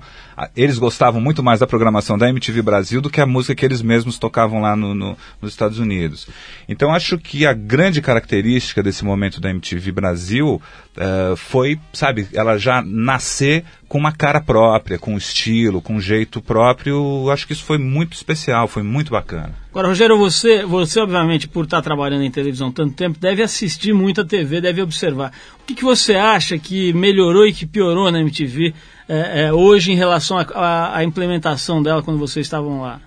[0.57, 3.83] eles gostavam muito mais da programação da MTV Brasil do que a música que eles
[3.83, 6.29] mesmos tocavam lá no, no- nos Estados Unidos.
[6.68, 10.62] Então acho que a grande característica desse momento da MTV Brasil
[10.96, 16.01] eh, foi, sabe, ela já nascer com uma cara própria, com um estilo, com um
[16.01, 17.26] jeito próprio.
[17.31, 19.55] Acho que isso foi muito especial, foi muito bacana.
[19.71, 24.25] Agora, Rogério, você, você obviamente, por estar trabalhando em televisão tanto tempo, deve assistir muito
[24.25, 25.33] TV, deve observar.
[25.61, 28.75] O que, que você acha que melhorou e que piorou na MTV
[29.09, 33.01] é, é, hoje em relação à implementação dela quando vocês estavam lá?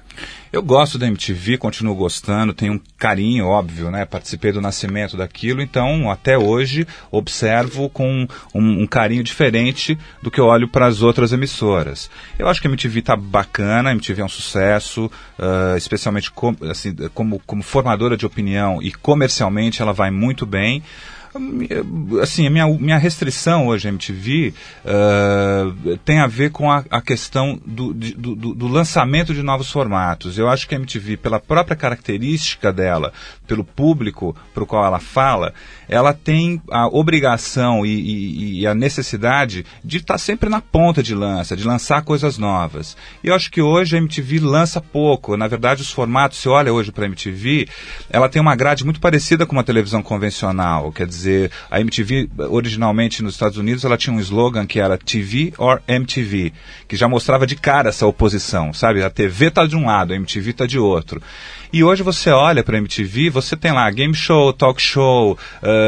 [0.52, 4.04] Eu gosto da MTV, continuo gostando, tenho um carinho, óbvio, né?
[4.04, 10.40] Participei do nascimento daquilo, então até hoje observo com um, um carinho diferente do que
[10.40, 12.10] eu olho para as outras emissoras.
[12.38, 15.06] Eu acho que a MTV tá bacana, a MTV é um sucesso,
[15.38, 20.82] uh, especialmente com, assim, como, como formadora de opinião e comercialmente ela vai muito bem
[22.22, 27.02] assim, a minha, minha restrição hoje à MTV uh, tem a ver com a, a
[27.02, 30.38] questão do, do, do, lançamento de novos formatos.
[30.38, 33.14] Eu acho que a MTV, pela própria característica dela,
[33.48, 35.54] pelo público para o qual ela fala,
[35.90, 41.02] ela tem a obrigação e, e, e a necessidade de estar tá sempre na ponta
[41.02, 42.96] de lança, de lançar coisas novas.
[43.24, 45.36] E eu acho que hoje a MTV lança pouco.
[45.36, 47.68] Na verdade, os formatos, se olha hoje para a MTV,
[48.10, 50.92] ela tem uma grade muito parecida com uma televisão convencional.
[50.92, 55.54] Quer dizer, a MTV originalmente nos Estados Unidos ela tinha um slogan que era TV
[55.58, 56.54] or MTV,
[56.88, 59.04] que já mostrava de cara essa oposição, sabe?
[59.04, 61.22] A TV está de um lado, a MTV está de outro.
[61.72, 65.79] E hoje você olha para a MTV, você tem lá game show, talk show, uh,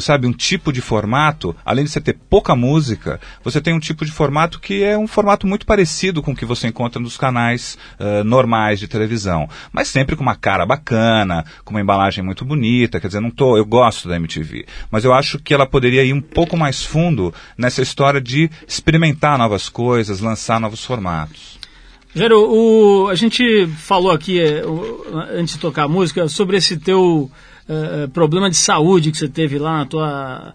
[0.00, 4.04] sabe, um tipo de formato, além de você ter pouca música, você tem um tipo
[4.04, 7.78] de formato que é um formato muito parecido com o que você encontra nos canais
[7.98, 9.48] uh, normais de televisão.
[9.72, 13.56] Mas sempre com uma cara bacana, com uma embalagem muito bonita, quer dizer, não tô,
[13.56, 14.66] eu gosto da MTV.
[14.90, 19.38] Mas eu acho que ela poderia ir um pouco mais fundo nessa história de experimentar
[19.38, 21.58] novas coisas, lançar novos formatos.
[22.14, 27.30] Gero, o, a gente falou aqui, o, antes de tocar a música, sobre esse teu
[27.68, 30.54] uh, problema de saúde que você teve lá na tua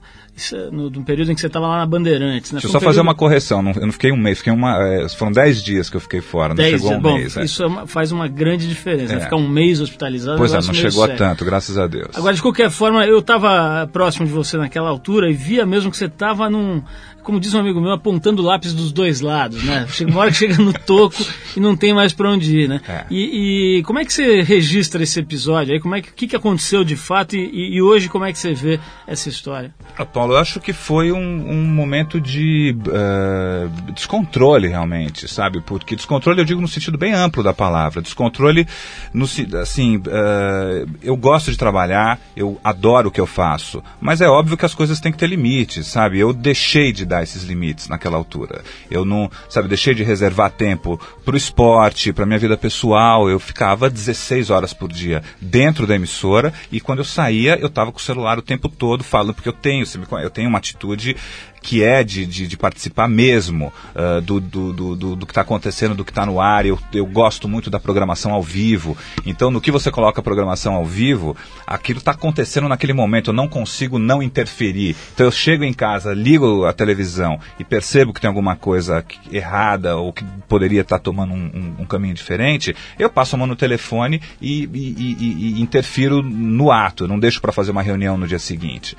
[0.71, 2.51] no, no, período em que você estava lá na Bandeirantes.
[2.51, 2.59] Né?
[2.59, 4.81] Deixa eu só um fazer uma correção, não, eu não fiquei um mês, fiquei uma,
[4.81, 7.37] é, foram dez dias que eu fiquei fora, não chegou dias, um bom, mês.
[7.37, 7.43] É.
[7.43, 9.19] Isso é faz uma grande diferença, é.
[9.19, 10.37] ficar um mês hospitalizado.
[10.37, 11.13] Pois é, não chegou sério.
[11.13, 12.09] a tanto, graças a Deus.
[12.15, 15.97] Agora, de qualquer forma, eu estava próximo de você naquela altura e via mesmo que
[15.97, 16.81] você estava num,
[17.23, 19.87] como diz um amigo meu, apontando o lápis dos dois lados, né?
[19.89, 22.81] Chega uma hora que chega no toco e não tem mais para onde ir, né?
[22.87, 23.05] É.
[23.09, 25.79] E, e, como é que você registra esse episódio aí?
[25.79, 28.53] Como é que, que, que aconteceu de fato e, e, hoje como é que você
[28.53, 29.73] vê essa história?
[29.97, 35.61] Ah, Paulo, eu acho que foi um, um momento de uh, descontrole realmente, sabe?
[35.61, 38.01] Porque descontrole eu digo no sentido bem amplo da palavra.
[38.01, 38.67] Descontrole,
[39.13, 39.25] no,
[39.61, 44.57] assim, uh, eu gosto de trabalhar, eu adoro o que eu faço, mas é óbvio
[44.57, 46.19] que as coisas têm que ter limites, sabe?
[46.19, 48.63] Eu deixei de esses limites naquela altura.
[48.89, 53.29] Eu não, sabe, deixei de reservar tempo para o esporte, para minha vida pessoal.
[53.29, 57.91] Eu ficava 16 horas por dia dentro da emissora e quando eu saía, eu estava
[57.91, 59.85] com o celular o tempo todo falando, porque eu tenho,
[60.21, 61.15] eu tenho uma atitude
[61.63, 65.95] que é de, de, de participar mesmo uh, do, do, do, do, que está acontecendo,
[65.95, 66.65] do que está no ar.
[66.65, 68.97] Eu, eu gosto muito da programação ao vivo.
[69.25, 73.29] Então, no que você coloca a programação ao vivo, aquilo está acontecendo naquele momento.
[73.29, 74.95] Eu não consigo não interferir.
[75.13, 79.95] Então, eu chego em casa, ligo a televisão e percebo que tem alguma coisa errada
[79.95, 82.75] ou que poderia estar tá tomando um, um, um, caminho diferente.
[82.99, 87.05] Eu passo a mão no telefone e, e, e, e interfiro no ato.
[87.05, 88.97] Eu não deixo para fazer uma reunião no dia seguinte.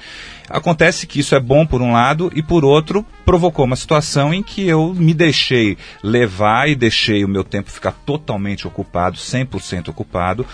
[0.48, 4.42] Acontece que isso é bom por um lado e por outro provocou uma situação em
[4.42, 10.46] que eu me deixei levar e deixei o meu tempo ficar totalmente ocupado, 100% ocupado,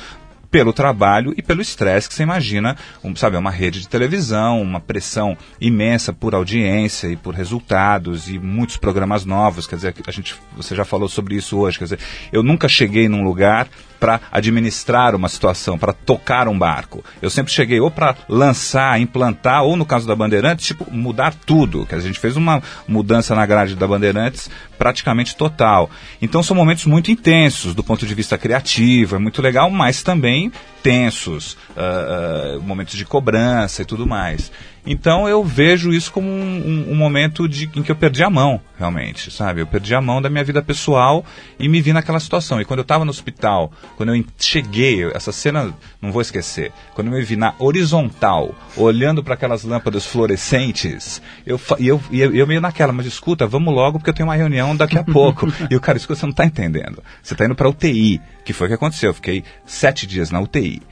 [0.50, 4.80] pelo trabalho e pelo estresse que você imagina, um, sabe, uma rede de televisão, uma
[4.80, 10.34] pressão imensa por audiência e por resultados e muitos programas novos, quer dizer, a gente,
[10.56, 11.98] você já falou sobre isso hoje, quer dizer,
[12.32, 13.68] eu nunca cheguei num lugar
[14.00, 17.04] para administrar uma situação, para tocar um barco.
[17.20, 21.84] Eu sempre cheguei ou para lançar, implantar, ou no caso da Bandeirantes, tipo, mudar tudo.
[21.84, 25.90] Que a gente fez uma mudança na grade da Bandeirantes praticamente total.
[26.22, 30.50] Então são momentos muito intensos do ponto de vista criativo, é muito legal, mas também
[30.82, 34.50] tensos, uh, uh, momentos de cobrança e tudo mais.
[34.84, 38.30] Então eu vejo isso como um, um, um, momento de, em que eu perdi a
[38.30, 39.60] mão, realmente, sabe?
[39.60, 41.24] Eu perdi a mão da minha vida pessoal
[41.58, 42.60] e me vi naquela situação.
[42.60, 47.08] E quando eu estava no hospital, quando eu cheguei, essa cena não vou esquecer, quando
[47.08, 52.46] eu me vi na horizontal, olhando para aquelas lâmpadas fluorescentes, eu, e eu, eu, eu
[52.46, 55.46] meio naquela, mas escuta, vamos logo porque eu tenho uma reunião daqui a pouco.
[55.70, 57.02] e o cara, escuta, você não está entendendo.
[57.22, 59.10] Você está indo para UTI, que foi o que aconteceu.
[59.10, 60.82] Eu fiquei sete dias na UTI.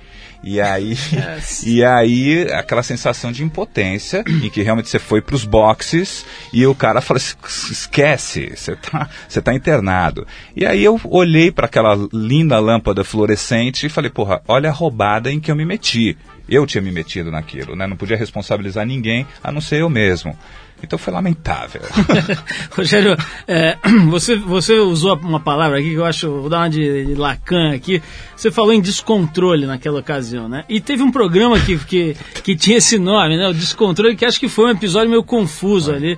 [0.42, 1.62] E aí, yes.
[1.66, 6.66] e aí aquela sensação de impotência, em que realmente você foi para os boxes e
[6.66, 7.35] o cara fala assim,
[7.70, 10.27] esquece, você tá, você tá internado.
[10.55, 15.31] E aí eu olhei para aquela linda lâmpada fluorescente e falei, porra, olha a roubada
[15.31, 16.16] em que eu me meti.
[16.48, 17.87] Eu tinha me metido naquilo, né?
[17.87, 20.37] Não podia responsabilizar ninguém, a não ser eu mesmo.
[20.83, 21.81] Então foi lamentável.
[22.77, 23.77] Rogério, é,
[24.09, 27.73] você, você usou uma palavra aqui que eu acho, vou dar uma de, de Lacan
[27.75, 28.01] aqui.
[28.37, 30.64] Você falou em descontrole naquela ocasião, né?
[30.69, 33.49] E teve um programa que, que, que tinha esse nome, né?
[33.49, 36.17] O Descontrole, que acho que foi um episódio meio confuso ali.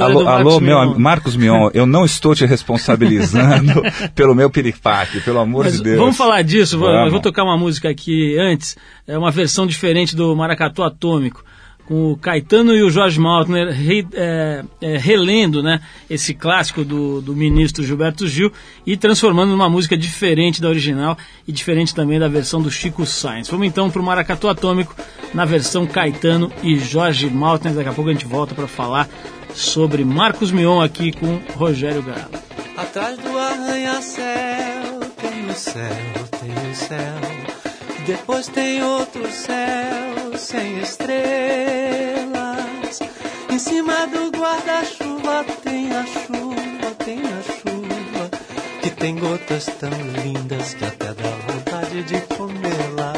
[0.00, 0.92] Alô, Marcos alô, meu, Mion.
[0.94, 3.82] am- Marcos Mion, eu não estou te responsabilizando
[4.14, 5.98] pelo meu piripaque, pelo amor Mas de Deus.
[5.98, 7.10] vamos falar disso, vou- Vamos.
[7.12, 11.44] vou tocar uma música aqui antes, é uma versão diferente do Maracatu Atômico,
[11.88, 17.22] com o Caetano e o Jorge Maltner re- é, é, relendo né, esse clássico do,
[17.22, 18.52] do ministro Gilberto Gil
[18.86, 23.48] e transformando numa música diferente da original e diferente também da versão do Chico Sainz.
[23.48, 24.94] Vamos então para o Maracatu Atômico
[25.32, 27.72] na versão Caetano e Jorge Maltner.
[27.72, 29.08] Daqui a pouco a gente volta para falar
[29.54, 32.28] sobre Marcos Mion aqui com Rogério Galo.
[32.76, 37.14] Atrás do arranha-céu tem o céu, tem o céu.
[38.06, 41.18] Depois tem outro céu sem estrelas.
[43.50, 48.30] Em cima do guarda-chuva tem a chuva, tem a chuva.
[48.80, 49.90] Que tem gotas tão
[50.22, 53.17] lindas que até dá vontade de comê-la.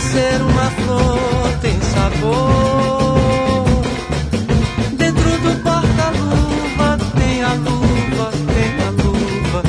[0.00, 3.20] Ser uma flor, tem sabor.
[4.96, 9.62] Dentro do porta-luva tem a luva, tem a luva.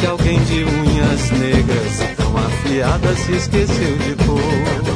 [0.00, 4.87] Que alguém de unhas negras tão afiadas se esqueceu de pôr.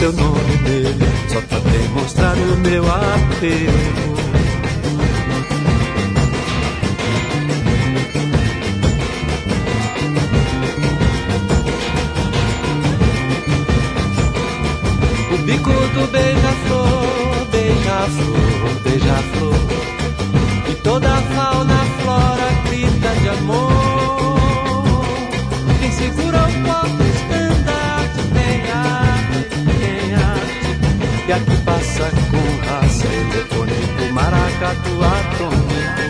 [0.00, 0.94] Seu nome nele
[1.28, 3.70] só pra demonstrar o meu apego.
[15.34, 19.79] O bico do beija-flor, beija-flor, beija-flor.
[34.60, 36.09] Maracatu atômico.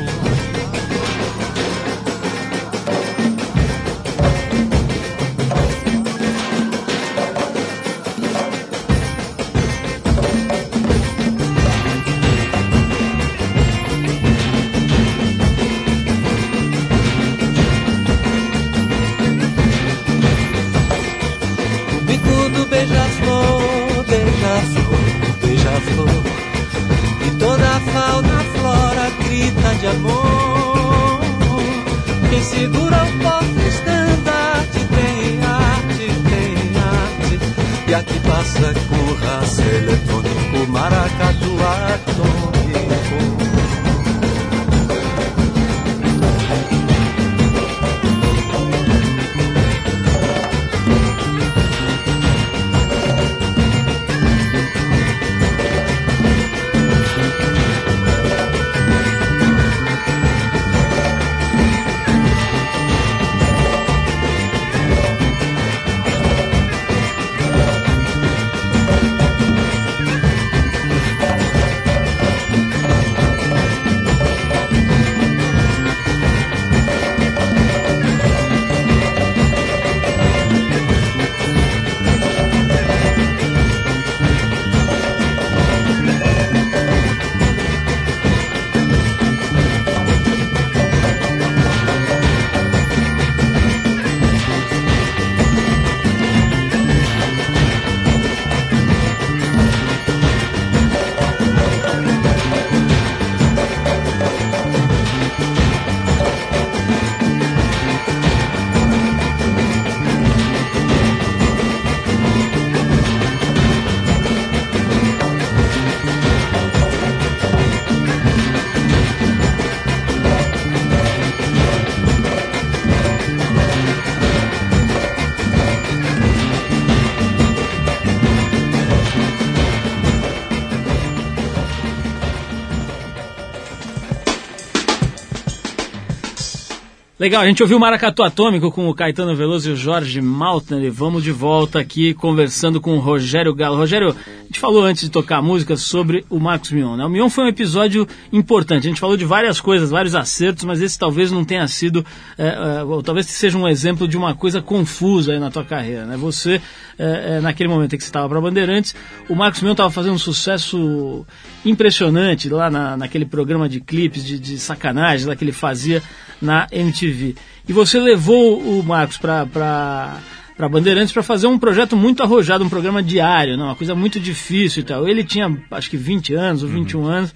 [137.20, 140.82] Legal, a gente ouviu o Maracatu Atômico com o Caetano Veloso e o Jorge Maltner
[140.82, 143.76] e vamos de volta aqui conversando com o Rogério Galo.
[143.76, 144.16] Rogério,
[144.60, 147.04] gente falou antes de tocar a música sobre o Marcos Mion, né?
[147.06, 150.82] O Mion foi um episódio importante, a gente falou de várias coisas, vários acertos, mas
[150.82, 152.04] esse talvez não tenha sido,
[152.36, 156.16] é, é, talvez seja um exemplo de uma coisa confusa aí na tua carreira, né?
[156.18, 156.60] Você,
[156.98, 158.94] é, é naquele momento em que você estava para Bandeirantes,
[159.30, 161.24] o Marcos Mion estava fazendo um sucesso
[161.64, 166.02] impressionante lá na, naquele programa de clipes, de, de sacanagem lá que ele fazia
[166.40, 167.34] na MTV.
[167.66, 170.18] E você levou o Marcos para
[170.60, 174.20] para Bandeirantes para fazer um projeto muito arrojado, um programa diário, não, uma coisa muito
[174.20, 175.08] difícil e tal.
[175.08, 177.06] Ele tinha acho que 20 anos ou 21 uhum.
[177.06, 177.34] anos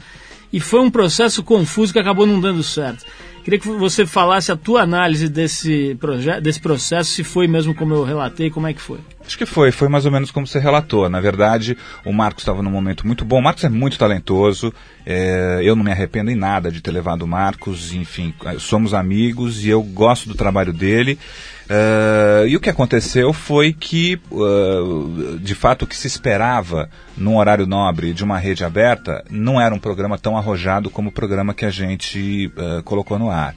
[0.53, 3.03] e foi um processo confuso que acabou não dando certo.
[3.43, 5.99] Queria que você falasse a tua análise desse,
[6.43, 8.99] desse processo, se foi mesmo como eu relatei, como é que foi.
[9.27, 11.09] Acho que foi, foi mais ou menos como você relatou.
[11.09, 13.39] Na verdade, o Marcos estava num momento muito bom.
[13.39, 14.72] O Marcos é muito talentoso.
[15.05, 17.93] É, eu não me arrependo em nada de ter levado o Marcos.
[17.93, 21.18] Enfim, somos amigos e eu gosto do trabalho dele.
[21.65, 27.39] Uh, e o que aconteceu foi que, uh, de fato, o que se esperava num
[27.39, 31.55] horário nobre de uma rede aberta não era um programa tão arrojado como o programa
[31.55, 33.55] que a gente uh, colocou no ar.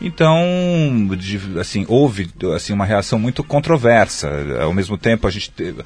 [0.00, 0.40] Então,
[1.18, 4.30] de, assim, houve assim, uma reação muito controversa.
[4.62, 5.82] Ao mesmo tempo, a gente teve,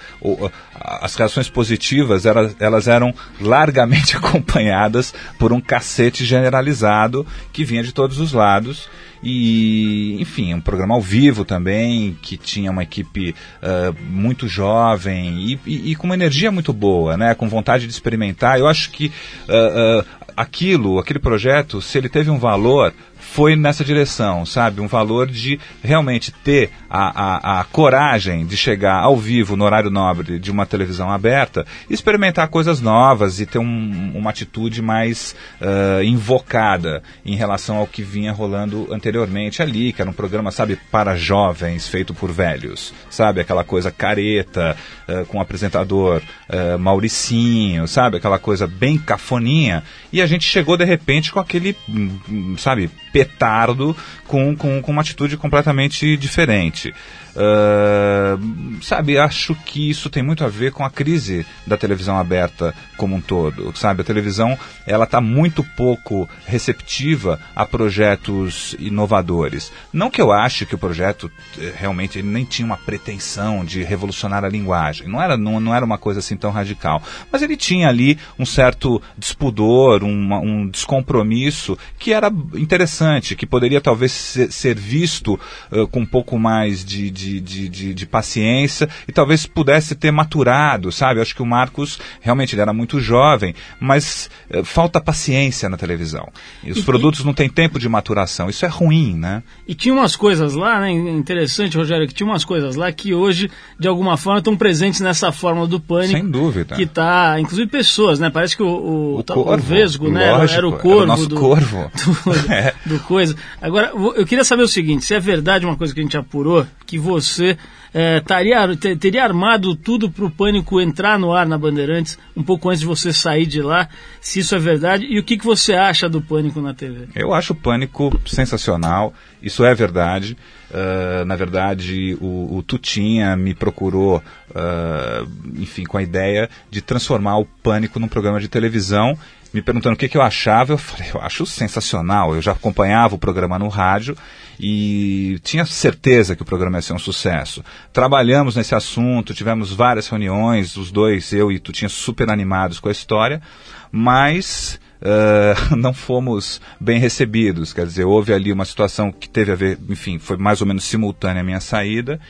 [0.75, 7.93] as reações positivas elas, elas eram largamente acompanhadas por um cacete generalizado que vinha de
[7.93, 8.89] todos os lados.
[9.23, 15.61] E, enfim, um programa ao vivo também, que tinha uma equipe uh, muito jovem e,
[15.65, 17.35] e, e, com uma energia muito boa, né?
[17.35, 18.59] Com vontade de experimentar.
[18.59, 19.13] Eu acho que
[19.49, 20.07] uh, uh,
[20.37, 24.81] aquilo, aquele projeto, se ele teve um valor, foi nessa direção, sabe?
[24.81, 29.89] Um valor de realmente ter a, a, a, coragem de chegar ao vivo no horário
[29.89, 36.03] nobre de uma televisão aberta, experimentar coisas novas e ter um, uma atitude mais uh,
[36.05, 41.17] invocada em relação ao que vinha rolando anteriormente ali, que era um programa, sabe, para
[41.17, 43.41] jovens, feito por velhos, sabe?
[43.41, 44.77] Aquela coisa careta,
[45.09, 46.21] uh, com o apresentador
[46.51, 48.19] uh, Mauricinho, sabe?
[48.19, 49.83] Aquela coisa bem cafoninha.
[50.13, 55.03] E a gente chegou de repente com aquele, hum, sabe, petardo com, com, com uma
[55.03, 56.82] atitude completamente diferente.
[56.91, 62.75] Uh, sabe, acho que isso tem muito a ver com a crise da televisão aberta
[62.97, 64.03] como um todo, sabe?
[64.03, 69.73] A televisão, ela está muito pouco receptiva a projetos inovadores.
[69.93, 73.83] Não que eu ache que o projeto eh, realmente ele nem tinha uma pretensão de
[73.83, 77.57] revolucionar a linguagem, não era, não, não era uma coisa assim tão radical, mas ele
[77.57, 84.53] tinha ali um certo despudor, um, um descompromisso que era interessante, que poderia talvez ser,
[84.53, 89.13] ser visto uh, com um pouco mais de, de de, de, de, de, paciência e
[89.13, 91.19] talvez pudesse ter maturado, sabe?
[91.19, 95.77] Eu acho que o Marcos realmente ele era muito jovem, mas eh, falta paciência na
[95.77, 96.29] televisão.
[96.63, 98.49] E os e, produtos não têm tempo de maturação.
[98.49, 99.43] Isso é ruim, né?
[99.67, 100.91] E tinha umas coisas lá, né?
[100.91, 105.31] Interessante, Rogério, que tinha umas coisas lá que hoje, de alguma forma, estão presentes nessa
[105.33, 106.13] fórmula do pânico.
[106.13, 106.77] Sem dúvida.
[106.77, 108.31] Que tá, inclusive pessoas, né?
[108.31, 110.33] Parece que o, o, o, corvo, o Vesgo, né?
[110.33, 110.93] Lógico, era o corvo.
[110.93, 111.91] Era o nosso do, corvo.
[112.03, 112.75] Do, é.
[112.85, 113.35] do coisa.
[113.61, 116.62] Agora, eu queria saber o seguinte: se é verdade uma coisa que a gente apurou,
[116.87, 117.57] que você
[117.95, 122.71] é, taria, teria armado tudo para o Pânico entrar no ar na Bandeirantes um pouco
[122.71, 123.89] antes de você sair de lá,
[124.21, 127.09] se isso é verdade, e o que, que você acha do Pânico na TV?
[127.15, 130.37] Eu acho o Pânico sensacional, isso é verdade.
[130.71, 137.37] Uh, na verdade, o, o, Tutinha me procurou, uh, enfim, com a ideia de transformar
[137.37, 139.19] o Pânico num programa de televisão
[139.53, 142.35] me perguntando o que, que eu achava, eu falei, eu acho sensacional.
[142.35, 144.17] Eu já acompanhava o programa no rádio
[144.65, 147.65] e tinha certeza que o programa ia ser um sucesso.
[147.93, 152.89] Trabalhamos nesse assunto, tivemos várias reuniões, os dois, eu e tu, tinha super animados com
[152.89, 153.43] a história,
[153.91, 157.73] mas Uh, não fomos bem recebidos.
[157.73, 160.85] Quer dizer, houve ali uma situação que teve a ver, enfim, foi mais ou menos
[160.85, 162.21] simultânea a minha saída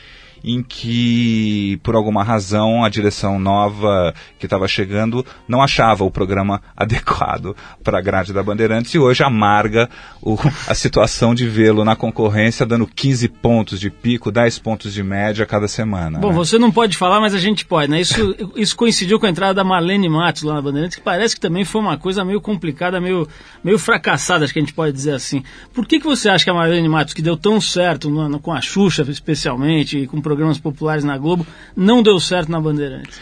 [0.44, 6.60] em que, por alguma razão, a direção nova que estava chegando não achava o programa
[6.76, 9.88] adequado para a grade da Bandeirantes e hoje amarga
[10.20, 10.36] o,
[10.66, 15.46] a situação de vê-lo na concorrência dando 15 pontos de pico, 10 pontos de média
[15.46, 16.18] cada semana.
[16.18, 16.34] Bom, né?
[16.34, 18.00] você não pode falar, mas a gente pode, né?
[18.00, 21.40] Isso, isso coincidiu com a entrada da Marlene Matos lá na Bandeirantes, que parece que
[21.40, 23.28] também foi uma coisa meio complicada, meio,
[23.62, 25.42] meio fracassada, acho que a gente pode dizer assim.
[25.72, 28.40] Por que, que você acha que a Marlene Matos, que deu tão certo no, no,
[28.40, 33.20] com a Xuxa especialmente, e com programas populares na Globo, não deu certo na Bandeirantes?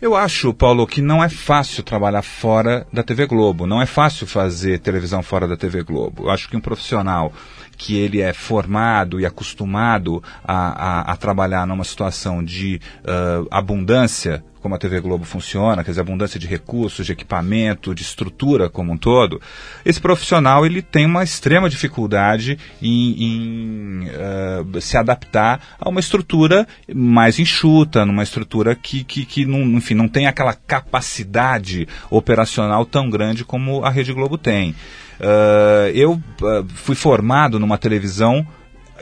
[0.00, 3.66] Eu acho, Paulo, que não é fácil trabalhar fora da TV Globo.
[3.66, 6.24] Não é fácil fazer televisão fora da TV Globo.
[6.24, 7.32] Eu acho que um profissional
[7.76, 14.44] que ele é formado e acostumado a, a, a trabalhar numa situação de uh, abundância
[14.60, 18.92] como a TV Globo funciona, quer dizer, abundância de recursos, de equipamento, de estrutura como
[18.92, 19.40] um todo,
[19.84, 26.66] esse profissional ele tem uma extrema dificuldade em, em uh, se adaptar a uma estrutura
[26.94, 33.08] mais enxuta, numa estrutura que, que, que não, enfim, não tem aquela capacidade operacional tão
[33.08, 34.74] grande como a Rede Globo tem.
[35.20, 38.46] Uh, eu uh, fui formado numa televisão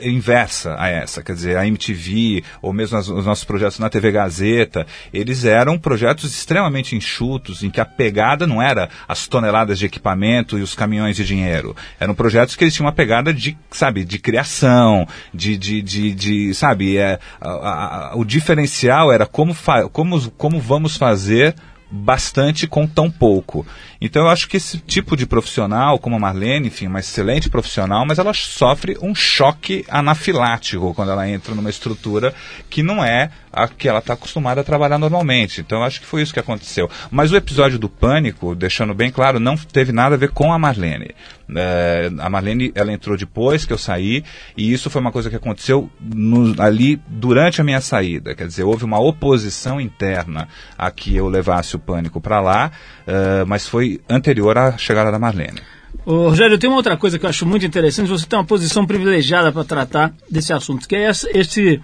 [0.01, 4.11] inversa a essa, quer dizer, a MTV, ou mesmo as, os nossos projetos na TV
[4.11, 9.85] Gazeta, eles eram projetos extremamente enxutos, em que a pegada não era as toneladas de
[9.85, 11.75] equipamento e os caminhões de dinheiro.
[11.99, 16.53] Eram projetos que eles tinham uma pegada de, sabe, de criação, de, de, de, de
[16.53, 19.55] sabe, é, a, a, o diferencial era como,
[19.91, 21.55] como, como vamos fazer
[21.91, 23.65] bastante com tão pouco.
[23.99, 28.05] Então eu acho que esse tipo de profissional, como a Marlene, enfim, uma excelente profissional,
[28.05, 32.33] mas ela sofre um choque anafilático quando ela entra numa estrutura
[32.69, 35.61] que não é a que ela está acostumada a trabalhar normalmente.
[35.61, 36.89] Então eu acho que foi isso que aconteceu.
[37.09, 40.59] Mas o episódio do pânico, deixando bem claro, não teve nada a ver com a
[40.59, 41.15] Marlene.
[41.55, 44.23] É, a Marlene, ela entrou depois que eu saí
[44.55, 48.35] e isso foi uma coisa que aconteceu no, ali durante a minha saída.
[48.35, 50.47] Quer dizer, houve uma oposição interna
[50.77, 52.71] a que eu levasse o pânico para lá,
[53.07, 55.61] uh, mas foi anterior à chegada da Marlene.
[56.05, 58.09] Ô, Rogério, tem uma outra coisa que eu acho muito interessante.
[58.09, 61.81] Você tem uma posição privilegiada para tratar desse assunto, que é esse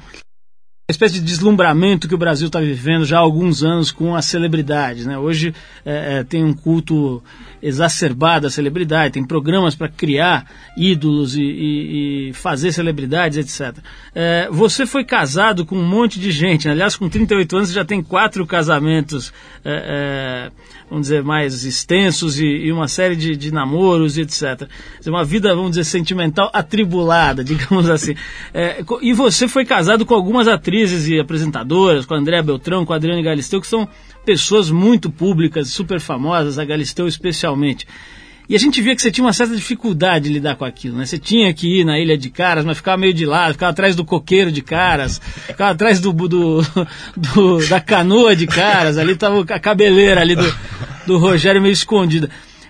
[0.87, 5.05] espécie de deslumbramento que o Brasil está vivendo já há alguns anos com as celebridades.
[5.05, 5.17] Né?
[5.17, 5.53] Hoje
[5.83, 7.23] é, é, tem um culto
[7.65, 10.45] exacerbado à celebridade, tem programas para criar
[10.77, 13.83] ídolos e, e, e, fazer celebridades, etc.
[14.13, 18.03] É, você foi casado com um monte de gente, aliás, com 38 anos já tem
[18.03, 20.51] quatro casamentos, é, é,
[20.87, 24.69] vamos dizer, mais extensos e, e uma série de, de namoros, etc.
[25.07, 28.13] Uma vida, vamos dizer, sentimental atribulada, digamos assim.
[28.53, 32.93] É, e você foi casado com algumas atrizes e apresentadoras, com a Andréa Beltrão, com
[32.93, 33.89] a Adriane Galisteu, que são
[34.25, 37.87] pessoas muito públicas, super famosas, a Galisteu especialmente.
[38.47, 41.05] E a gente via que você tinha uma certa dificuldade de lidar com aquilo, né?
[41.05, 43.95] Você tinha que ir na Ilha de Caras, mas ficava meio de lado, ficava atrás
[43.95, 46.61] do coqueiro de Caras, ficava atrás do, do,
[47.17, 50.55] do da canoa de Caras, ali estava a cabeleira ali do,
[51.07, 52.29] do Rogério meio escondida.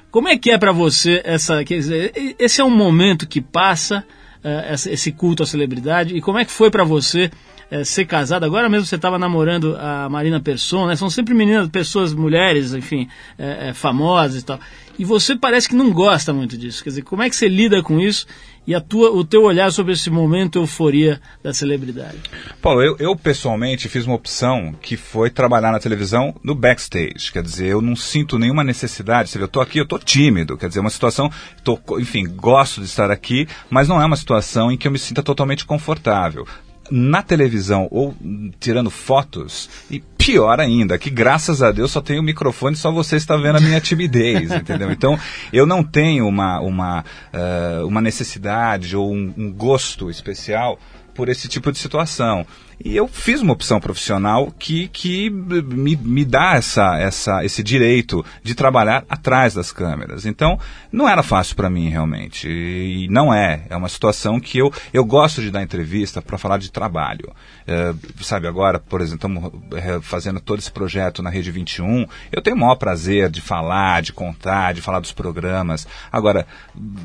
[0.09, 4.05] Como é que é para você essa, dizer, esse é um momento que passa,
[4.45, 7.29] uh, esse culto à celebridade, e como é que foi para você
[7.69, 8.45] é, ser casado.
[8.45, 10.95] Agora mesmo você estava namorando a Marina Persson, né?
[10.95, 13.07] São sempre meninas, pessoas, mulheres, enfim,
[13.37, 14.59] é, é, famosas e tal.
[14.97, 16.83] E você parece que não gosta muito disso.
[16.83, 18.25] Quer dizer, como é que você lida com isso
[18.65, 22.17] e a tua, o teu olhar sobre esse momento euforia da celebridade?
[22.61, 27.31] Paulo, eu, eu, pessoalmente fiz uma opção que foi trabalhar na televisão no backstage.
[27.31, 29.29] Quer dizer, eu não sinto nenhuma necessidade.
[29.29, 30.57] Você vê, eu estou aqui, eu estou tímido.
[30.57, 31.29] Quer dizer, uma situação,
[31.61, 34.99] tô, enfim, gosto de estar aqui, mas não é uma situação em que eu me
[34.99, 36.47] sinta totalmente confortável
[36.91, 38.15] na televisão ou
[38.59, 43.15] tirando fotos, e pior ainda, que graças a Deus só tenho o microfone, só você
[43.15, 44.91] está vendo a minha timidez, entendeu?
[44.91, 45.19] Então,
[45.51, 50.79] eu não tenho uma, uma, uh, uma necessidade ou um, um gosto especial
[51.13, 52.45] por esse tipo de situação.
[52.83, 58.23] E eu fiz uma opção profissional que, que me, me dá essa, essa, esse direito
[58.43, 60.25] de trabalhar atrás das câmeras.
[60.25, 60.59] Então,
[60.91, 62.47] não era fácil para mim, realmente.
[62.47, 63.63] E não é.
[63.69, 67.31] É uma situação que eu, eu gosto de dar entrevista para falar de trabalho.
[67.67, 69.51] É, sabe, agora, por exemplo, estamos
[69.81, 72.05] é, fazendo todo esse projeto na Rede 21.
[72.31, 75.87] Eu tenho o maior prazer de falar, de contar, de falar dos programas.
[76.11, 76.45] Agora,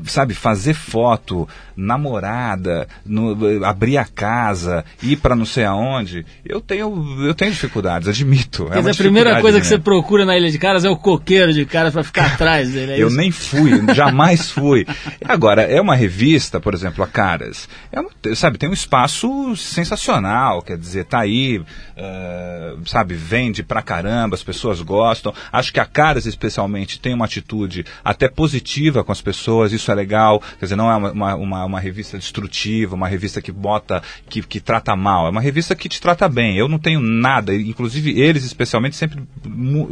[0.05, 6.59] sabe, fazer foto, namorada, no, abrir a casa, ir para não sei sei aonde, eu
[6.59, 8.67] tenho, eu tenho dificuldades, admito.
[8.71, 11.65] É a primeira coisa que você procura na Ilha de Caras é o coqueiro de
[11.65, 12.93] caras para ficar atrás dele.
[12.93, 13.17] É eu isso?
[13.17, 14.85] nem fui, jamais fui.
[15.23, 20.61] Agora, é uma revista, por exemplo, a Caras, é uma, sabe, tem um espaço sensacional,
[20.61, 25.33] quer dizer, tá aí, uh, sabe, vende pra caramba, as pessoas gostam.
[25.51, 29.95] Acho que a Caras, especialmente, tem uma atitude até positiva com as pessoas, isso é
[29.95, 34.41] legal, quer dizer, não é uma, uma, uma revista destrutiva, uma revista que bota, que,
[34.41, 36.57] que trata mal, é uma revista que te trata bem.
[36.57, 39.23] Eu não tenho nada, inclusive eles especialmente sempre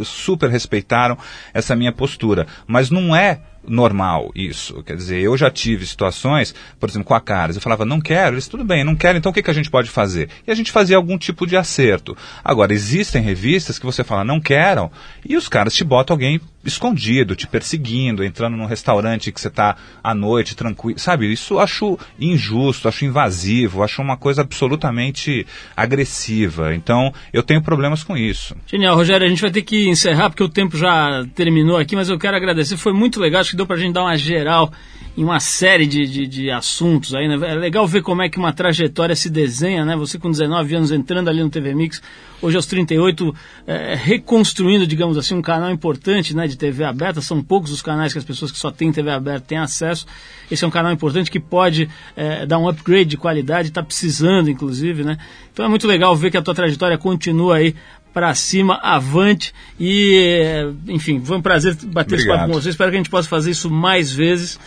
[0.03, 1.17] super respeitaram
[1.53, 2.47] essa minha postura.
[2.67, 4.81] Mas não é normal isso.
[4.83, 8.35] Quer dizer, eu já tive situações, por exemplo, com a Caras, eu falava, não quero,
[8.35, 10.29] eles tudo bem, não quero, então o que, que a gente pode fazer?
[10.47, 12.17] E a gente fazia algum tipo de acerto.
[12.43, 14.91] Agora, existem revistas que você fala, não quero,
[15.27, 19.77] e os caras te botam alguém escondido, te perseguindo, entrando num restaurante que você está
[20.03, 20.99] à noite, tranquilo.
[20.99, 25.45] Sabe, isso acho injusto, acho invasivo, acho uma coisa absolutamente
[25.75, 26.75] agressiva.
[26.75, 28.55] Então, eu tenho problemas com isso.
[28.67, 32.09] Genial, Rogério, a gente vai ter que encerrar porque o tempo já terminou aqui, mas
[32.09, 34.71] eu quero agradecer, foi muito legal, acho que deu pra gente dar uma geral
[35.17, 37.35] em uma série de, de, de assuntos aí, né?
[37.49, 39.95] É legal ver como é que uma trajetória se desenha, né?
[39.97, 42.01] Você com 19 anos entrando ali no TV Mix,
[42.41, 43.35] hoje aos 38,
[43.67, 46.47] é, reconstruindo, digamos assim, um canal importante, né?
[46.47, 47.21] De TV aberta.
[47.21, 50.05] São poucos os canais que as pessoas que só têm TV aberta têm acesso.
[50.49, 54.49] Esse é um canal importante que pode é, dar um upgrade de qualidade, está precisando,
[54.49, 55.17] inclusive, né?
[55.53, 57.75] Então é muito legal ver que a tua trajetória continua aí
[58.13, 62.61] para cima, avante e, é, enfim, foi um prazer bater esse papo com Obrigado.
[62.61, 62.69] você.
[62.69, 64.59] Espero que a gente possa fazer isso mais vezes.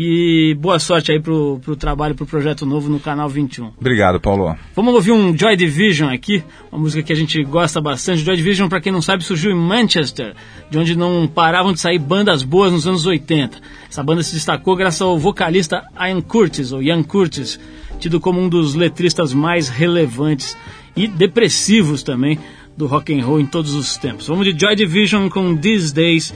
[0.00, 3.72] E boa sorte aí pro, pro trabalho, pro projeto novo no canal 21.
[3.76, 4.56] Obrigado, Paulo.
[4.72, 6.40] Vamos ouvir um Joy Division aqui,
[6.70, 8.22] uma música que a gente gosta bastante.
[8.22, 10.36] Joy Division, para quem não sabe, surgiu em Manchester,
[10.70, 13.58] de onde não paravam de sair bandas boas nos anos 80.
[13.90, 17.58] Essa banda se destacou graças ao vocalista Ian Curtis, ou Ian Curtis,
[17.98, 20.56] tido como um dos letristas mais relevantes
[20.94, 22.38] e depressivos também
[22.76, 24.28] do rock and roll em todos os tempos.
[24.28, 26.32] Vamos de Joy Division com These Days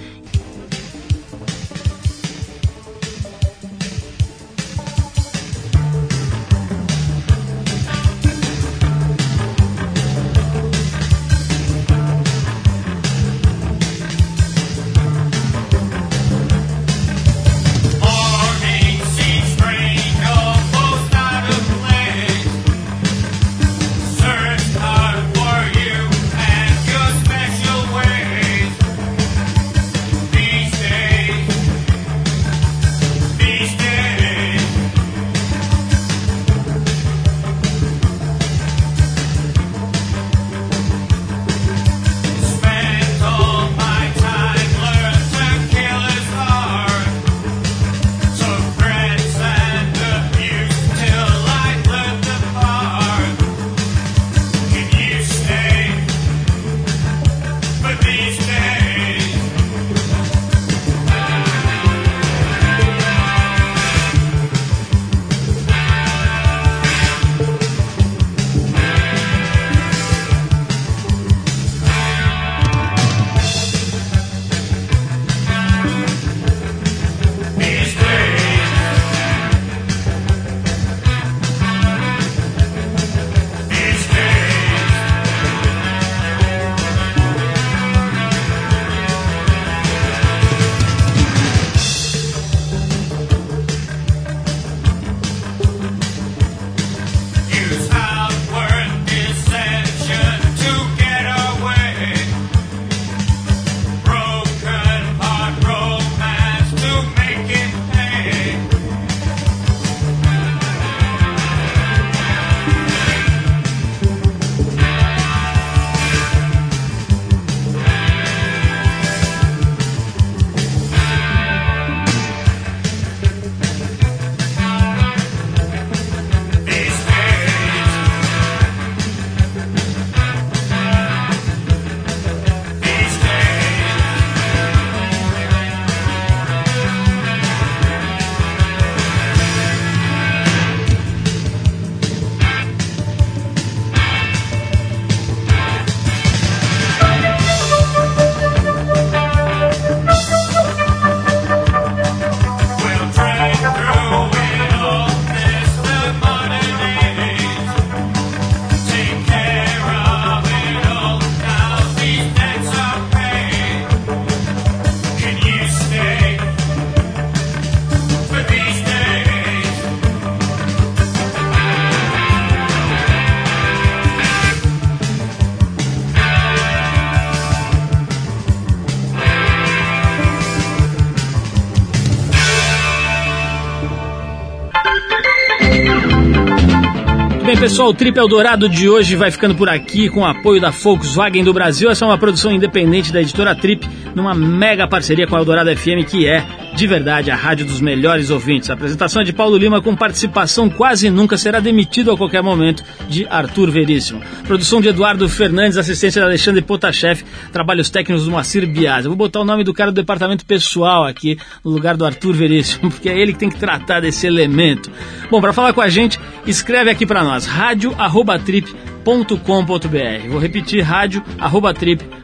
[187.82, 191.42] Pessoal, o Trip Eldorado de hoje vai ficando por aqui com o apoio da Volkswagen
[191.42, 191.90] do Brasil.
[191.90, 196.06] Essa é uma produção independente da editora Trip, numa mega parceria com a Eldorado FM,
[196.08, 198.70] que é, de verdade, a rádio dos melhores ouvintes.
[198.70, 202.82] A apresentação é de Paulo Lima, com participação quase nunca será demitido a qualquer momento,
[203.08, 204.22] de Arthur Veríssimo.
[204.46, 209.04] Produção de Eduardo Fernandes, assistência de Alexandre Potashev, trabalhos técnicos do Moacir Bias.
[209.04, 212.32] Eu vou botar o nome do cara do departamento pessoal aqui, no lugar do Arthur
[212.32, 214.90] Veríssimo, porque é ele que tem que tratar desse elemento.
[215.30, 220.28] Bom, para falar com a gente, escreve aqui para nós, rádio@trip.com.br.
[220.28, 222.21] Vou repetir, rádio@trip.com.br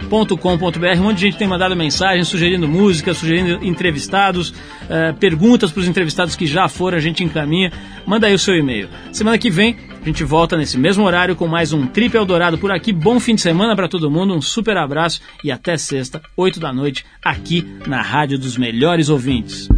[1.01, 4.55] Um monte de gente tem mandado mensagens, sugerindo músicas, sugerindo entrevistados,
[4.89, 7.73] eh, perguntas para os entrevistados que já foram, a gente encaminha.
[8.07, 8.89] Manda aí o seu e-mail.
[9.13, 12.71] Semana que vem a gente volta nesse mesmo horário com mais um Trip Eldorado por
[12.71, 12.93] aqui.
[12.93, 16.73] Bom fim de semana para todo mundo, um super abraço e até sexta, 8 da
[16.73, 19.69] noite, aqui na Rádio dos Melhores Ouvintes.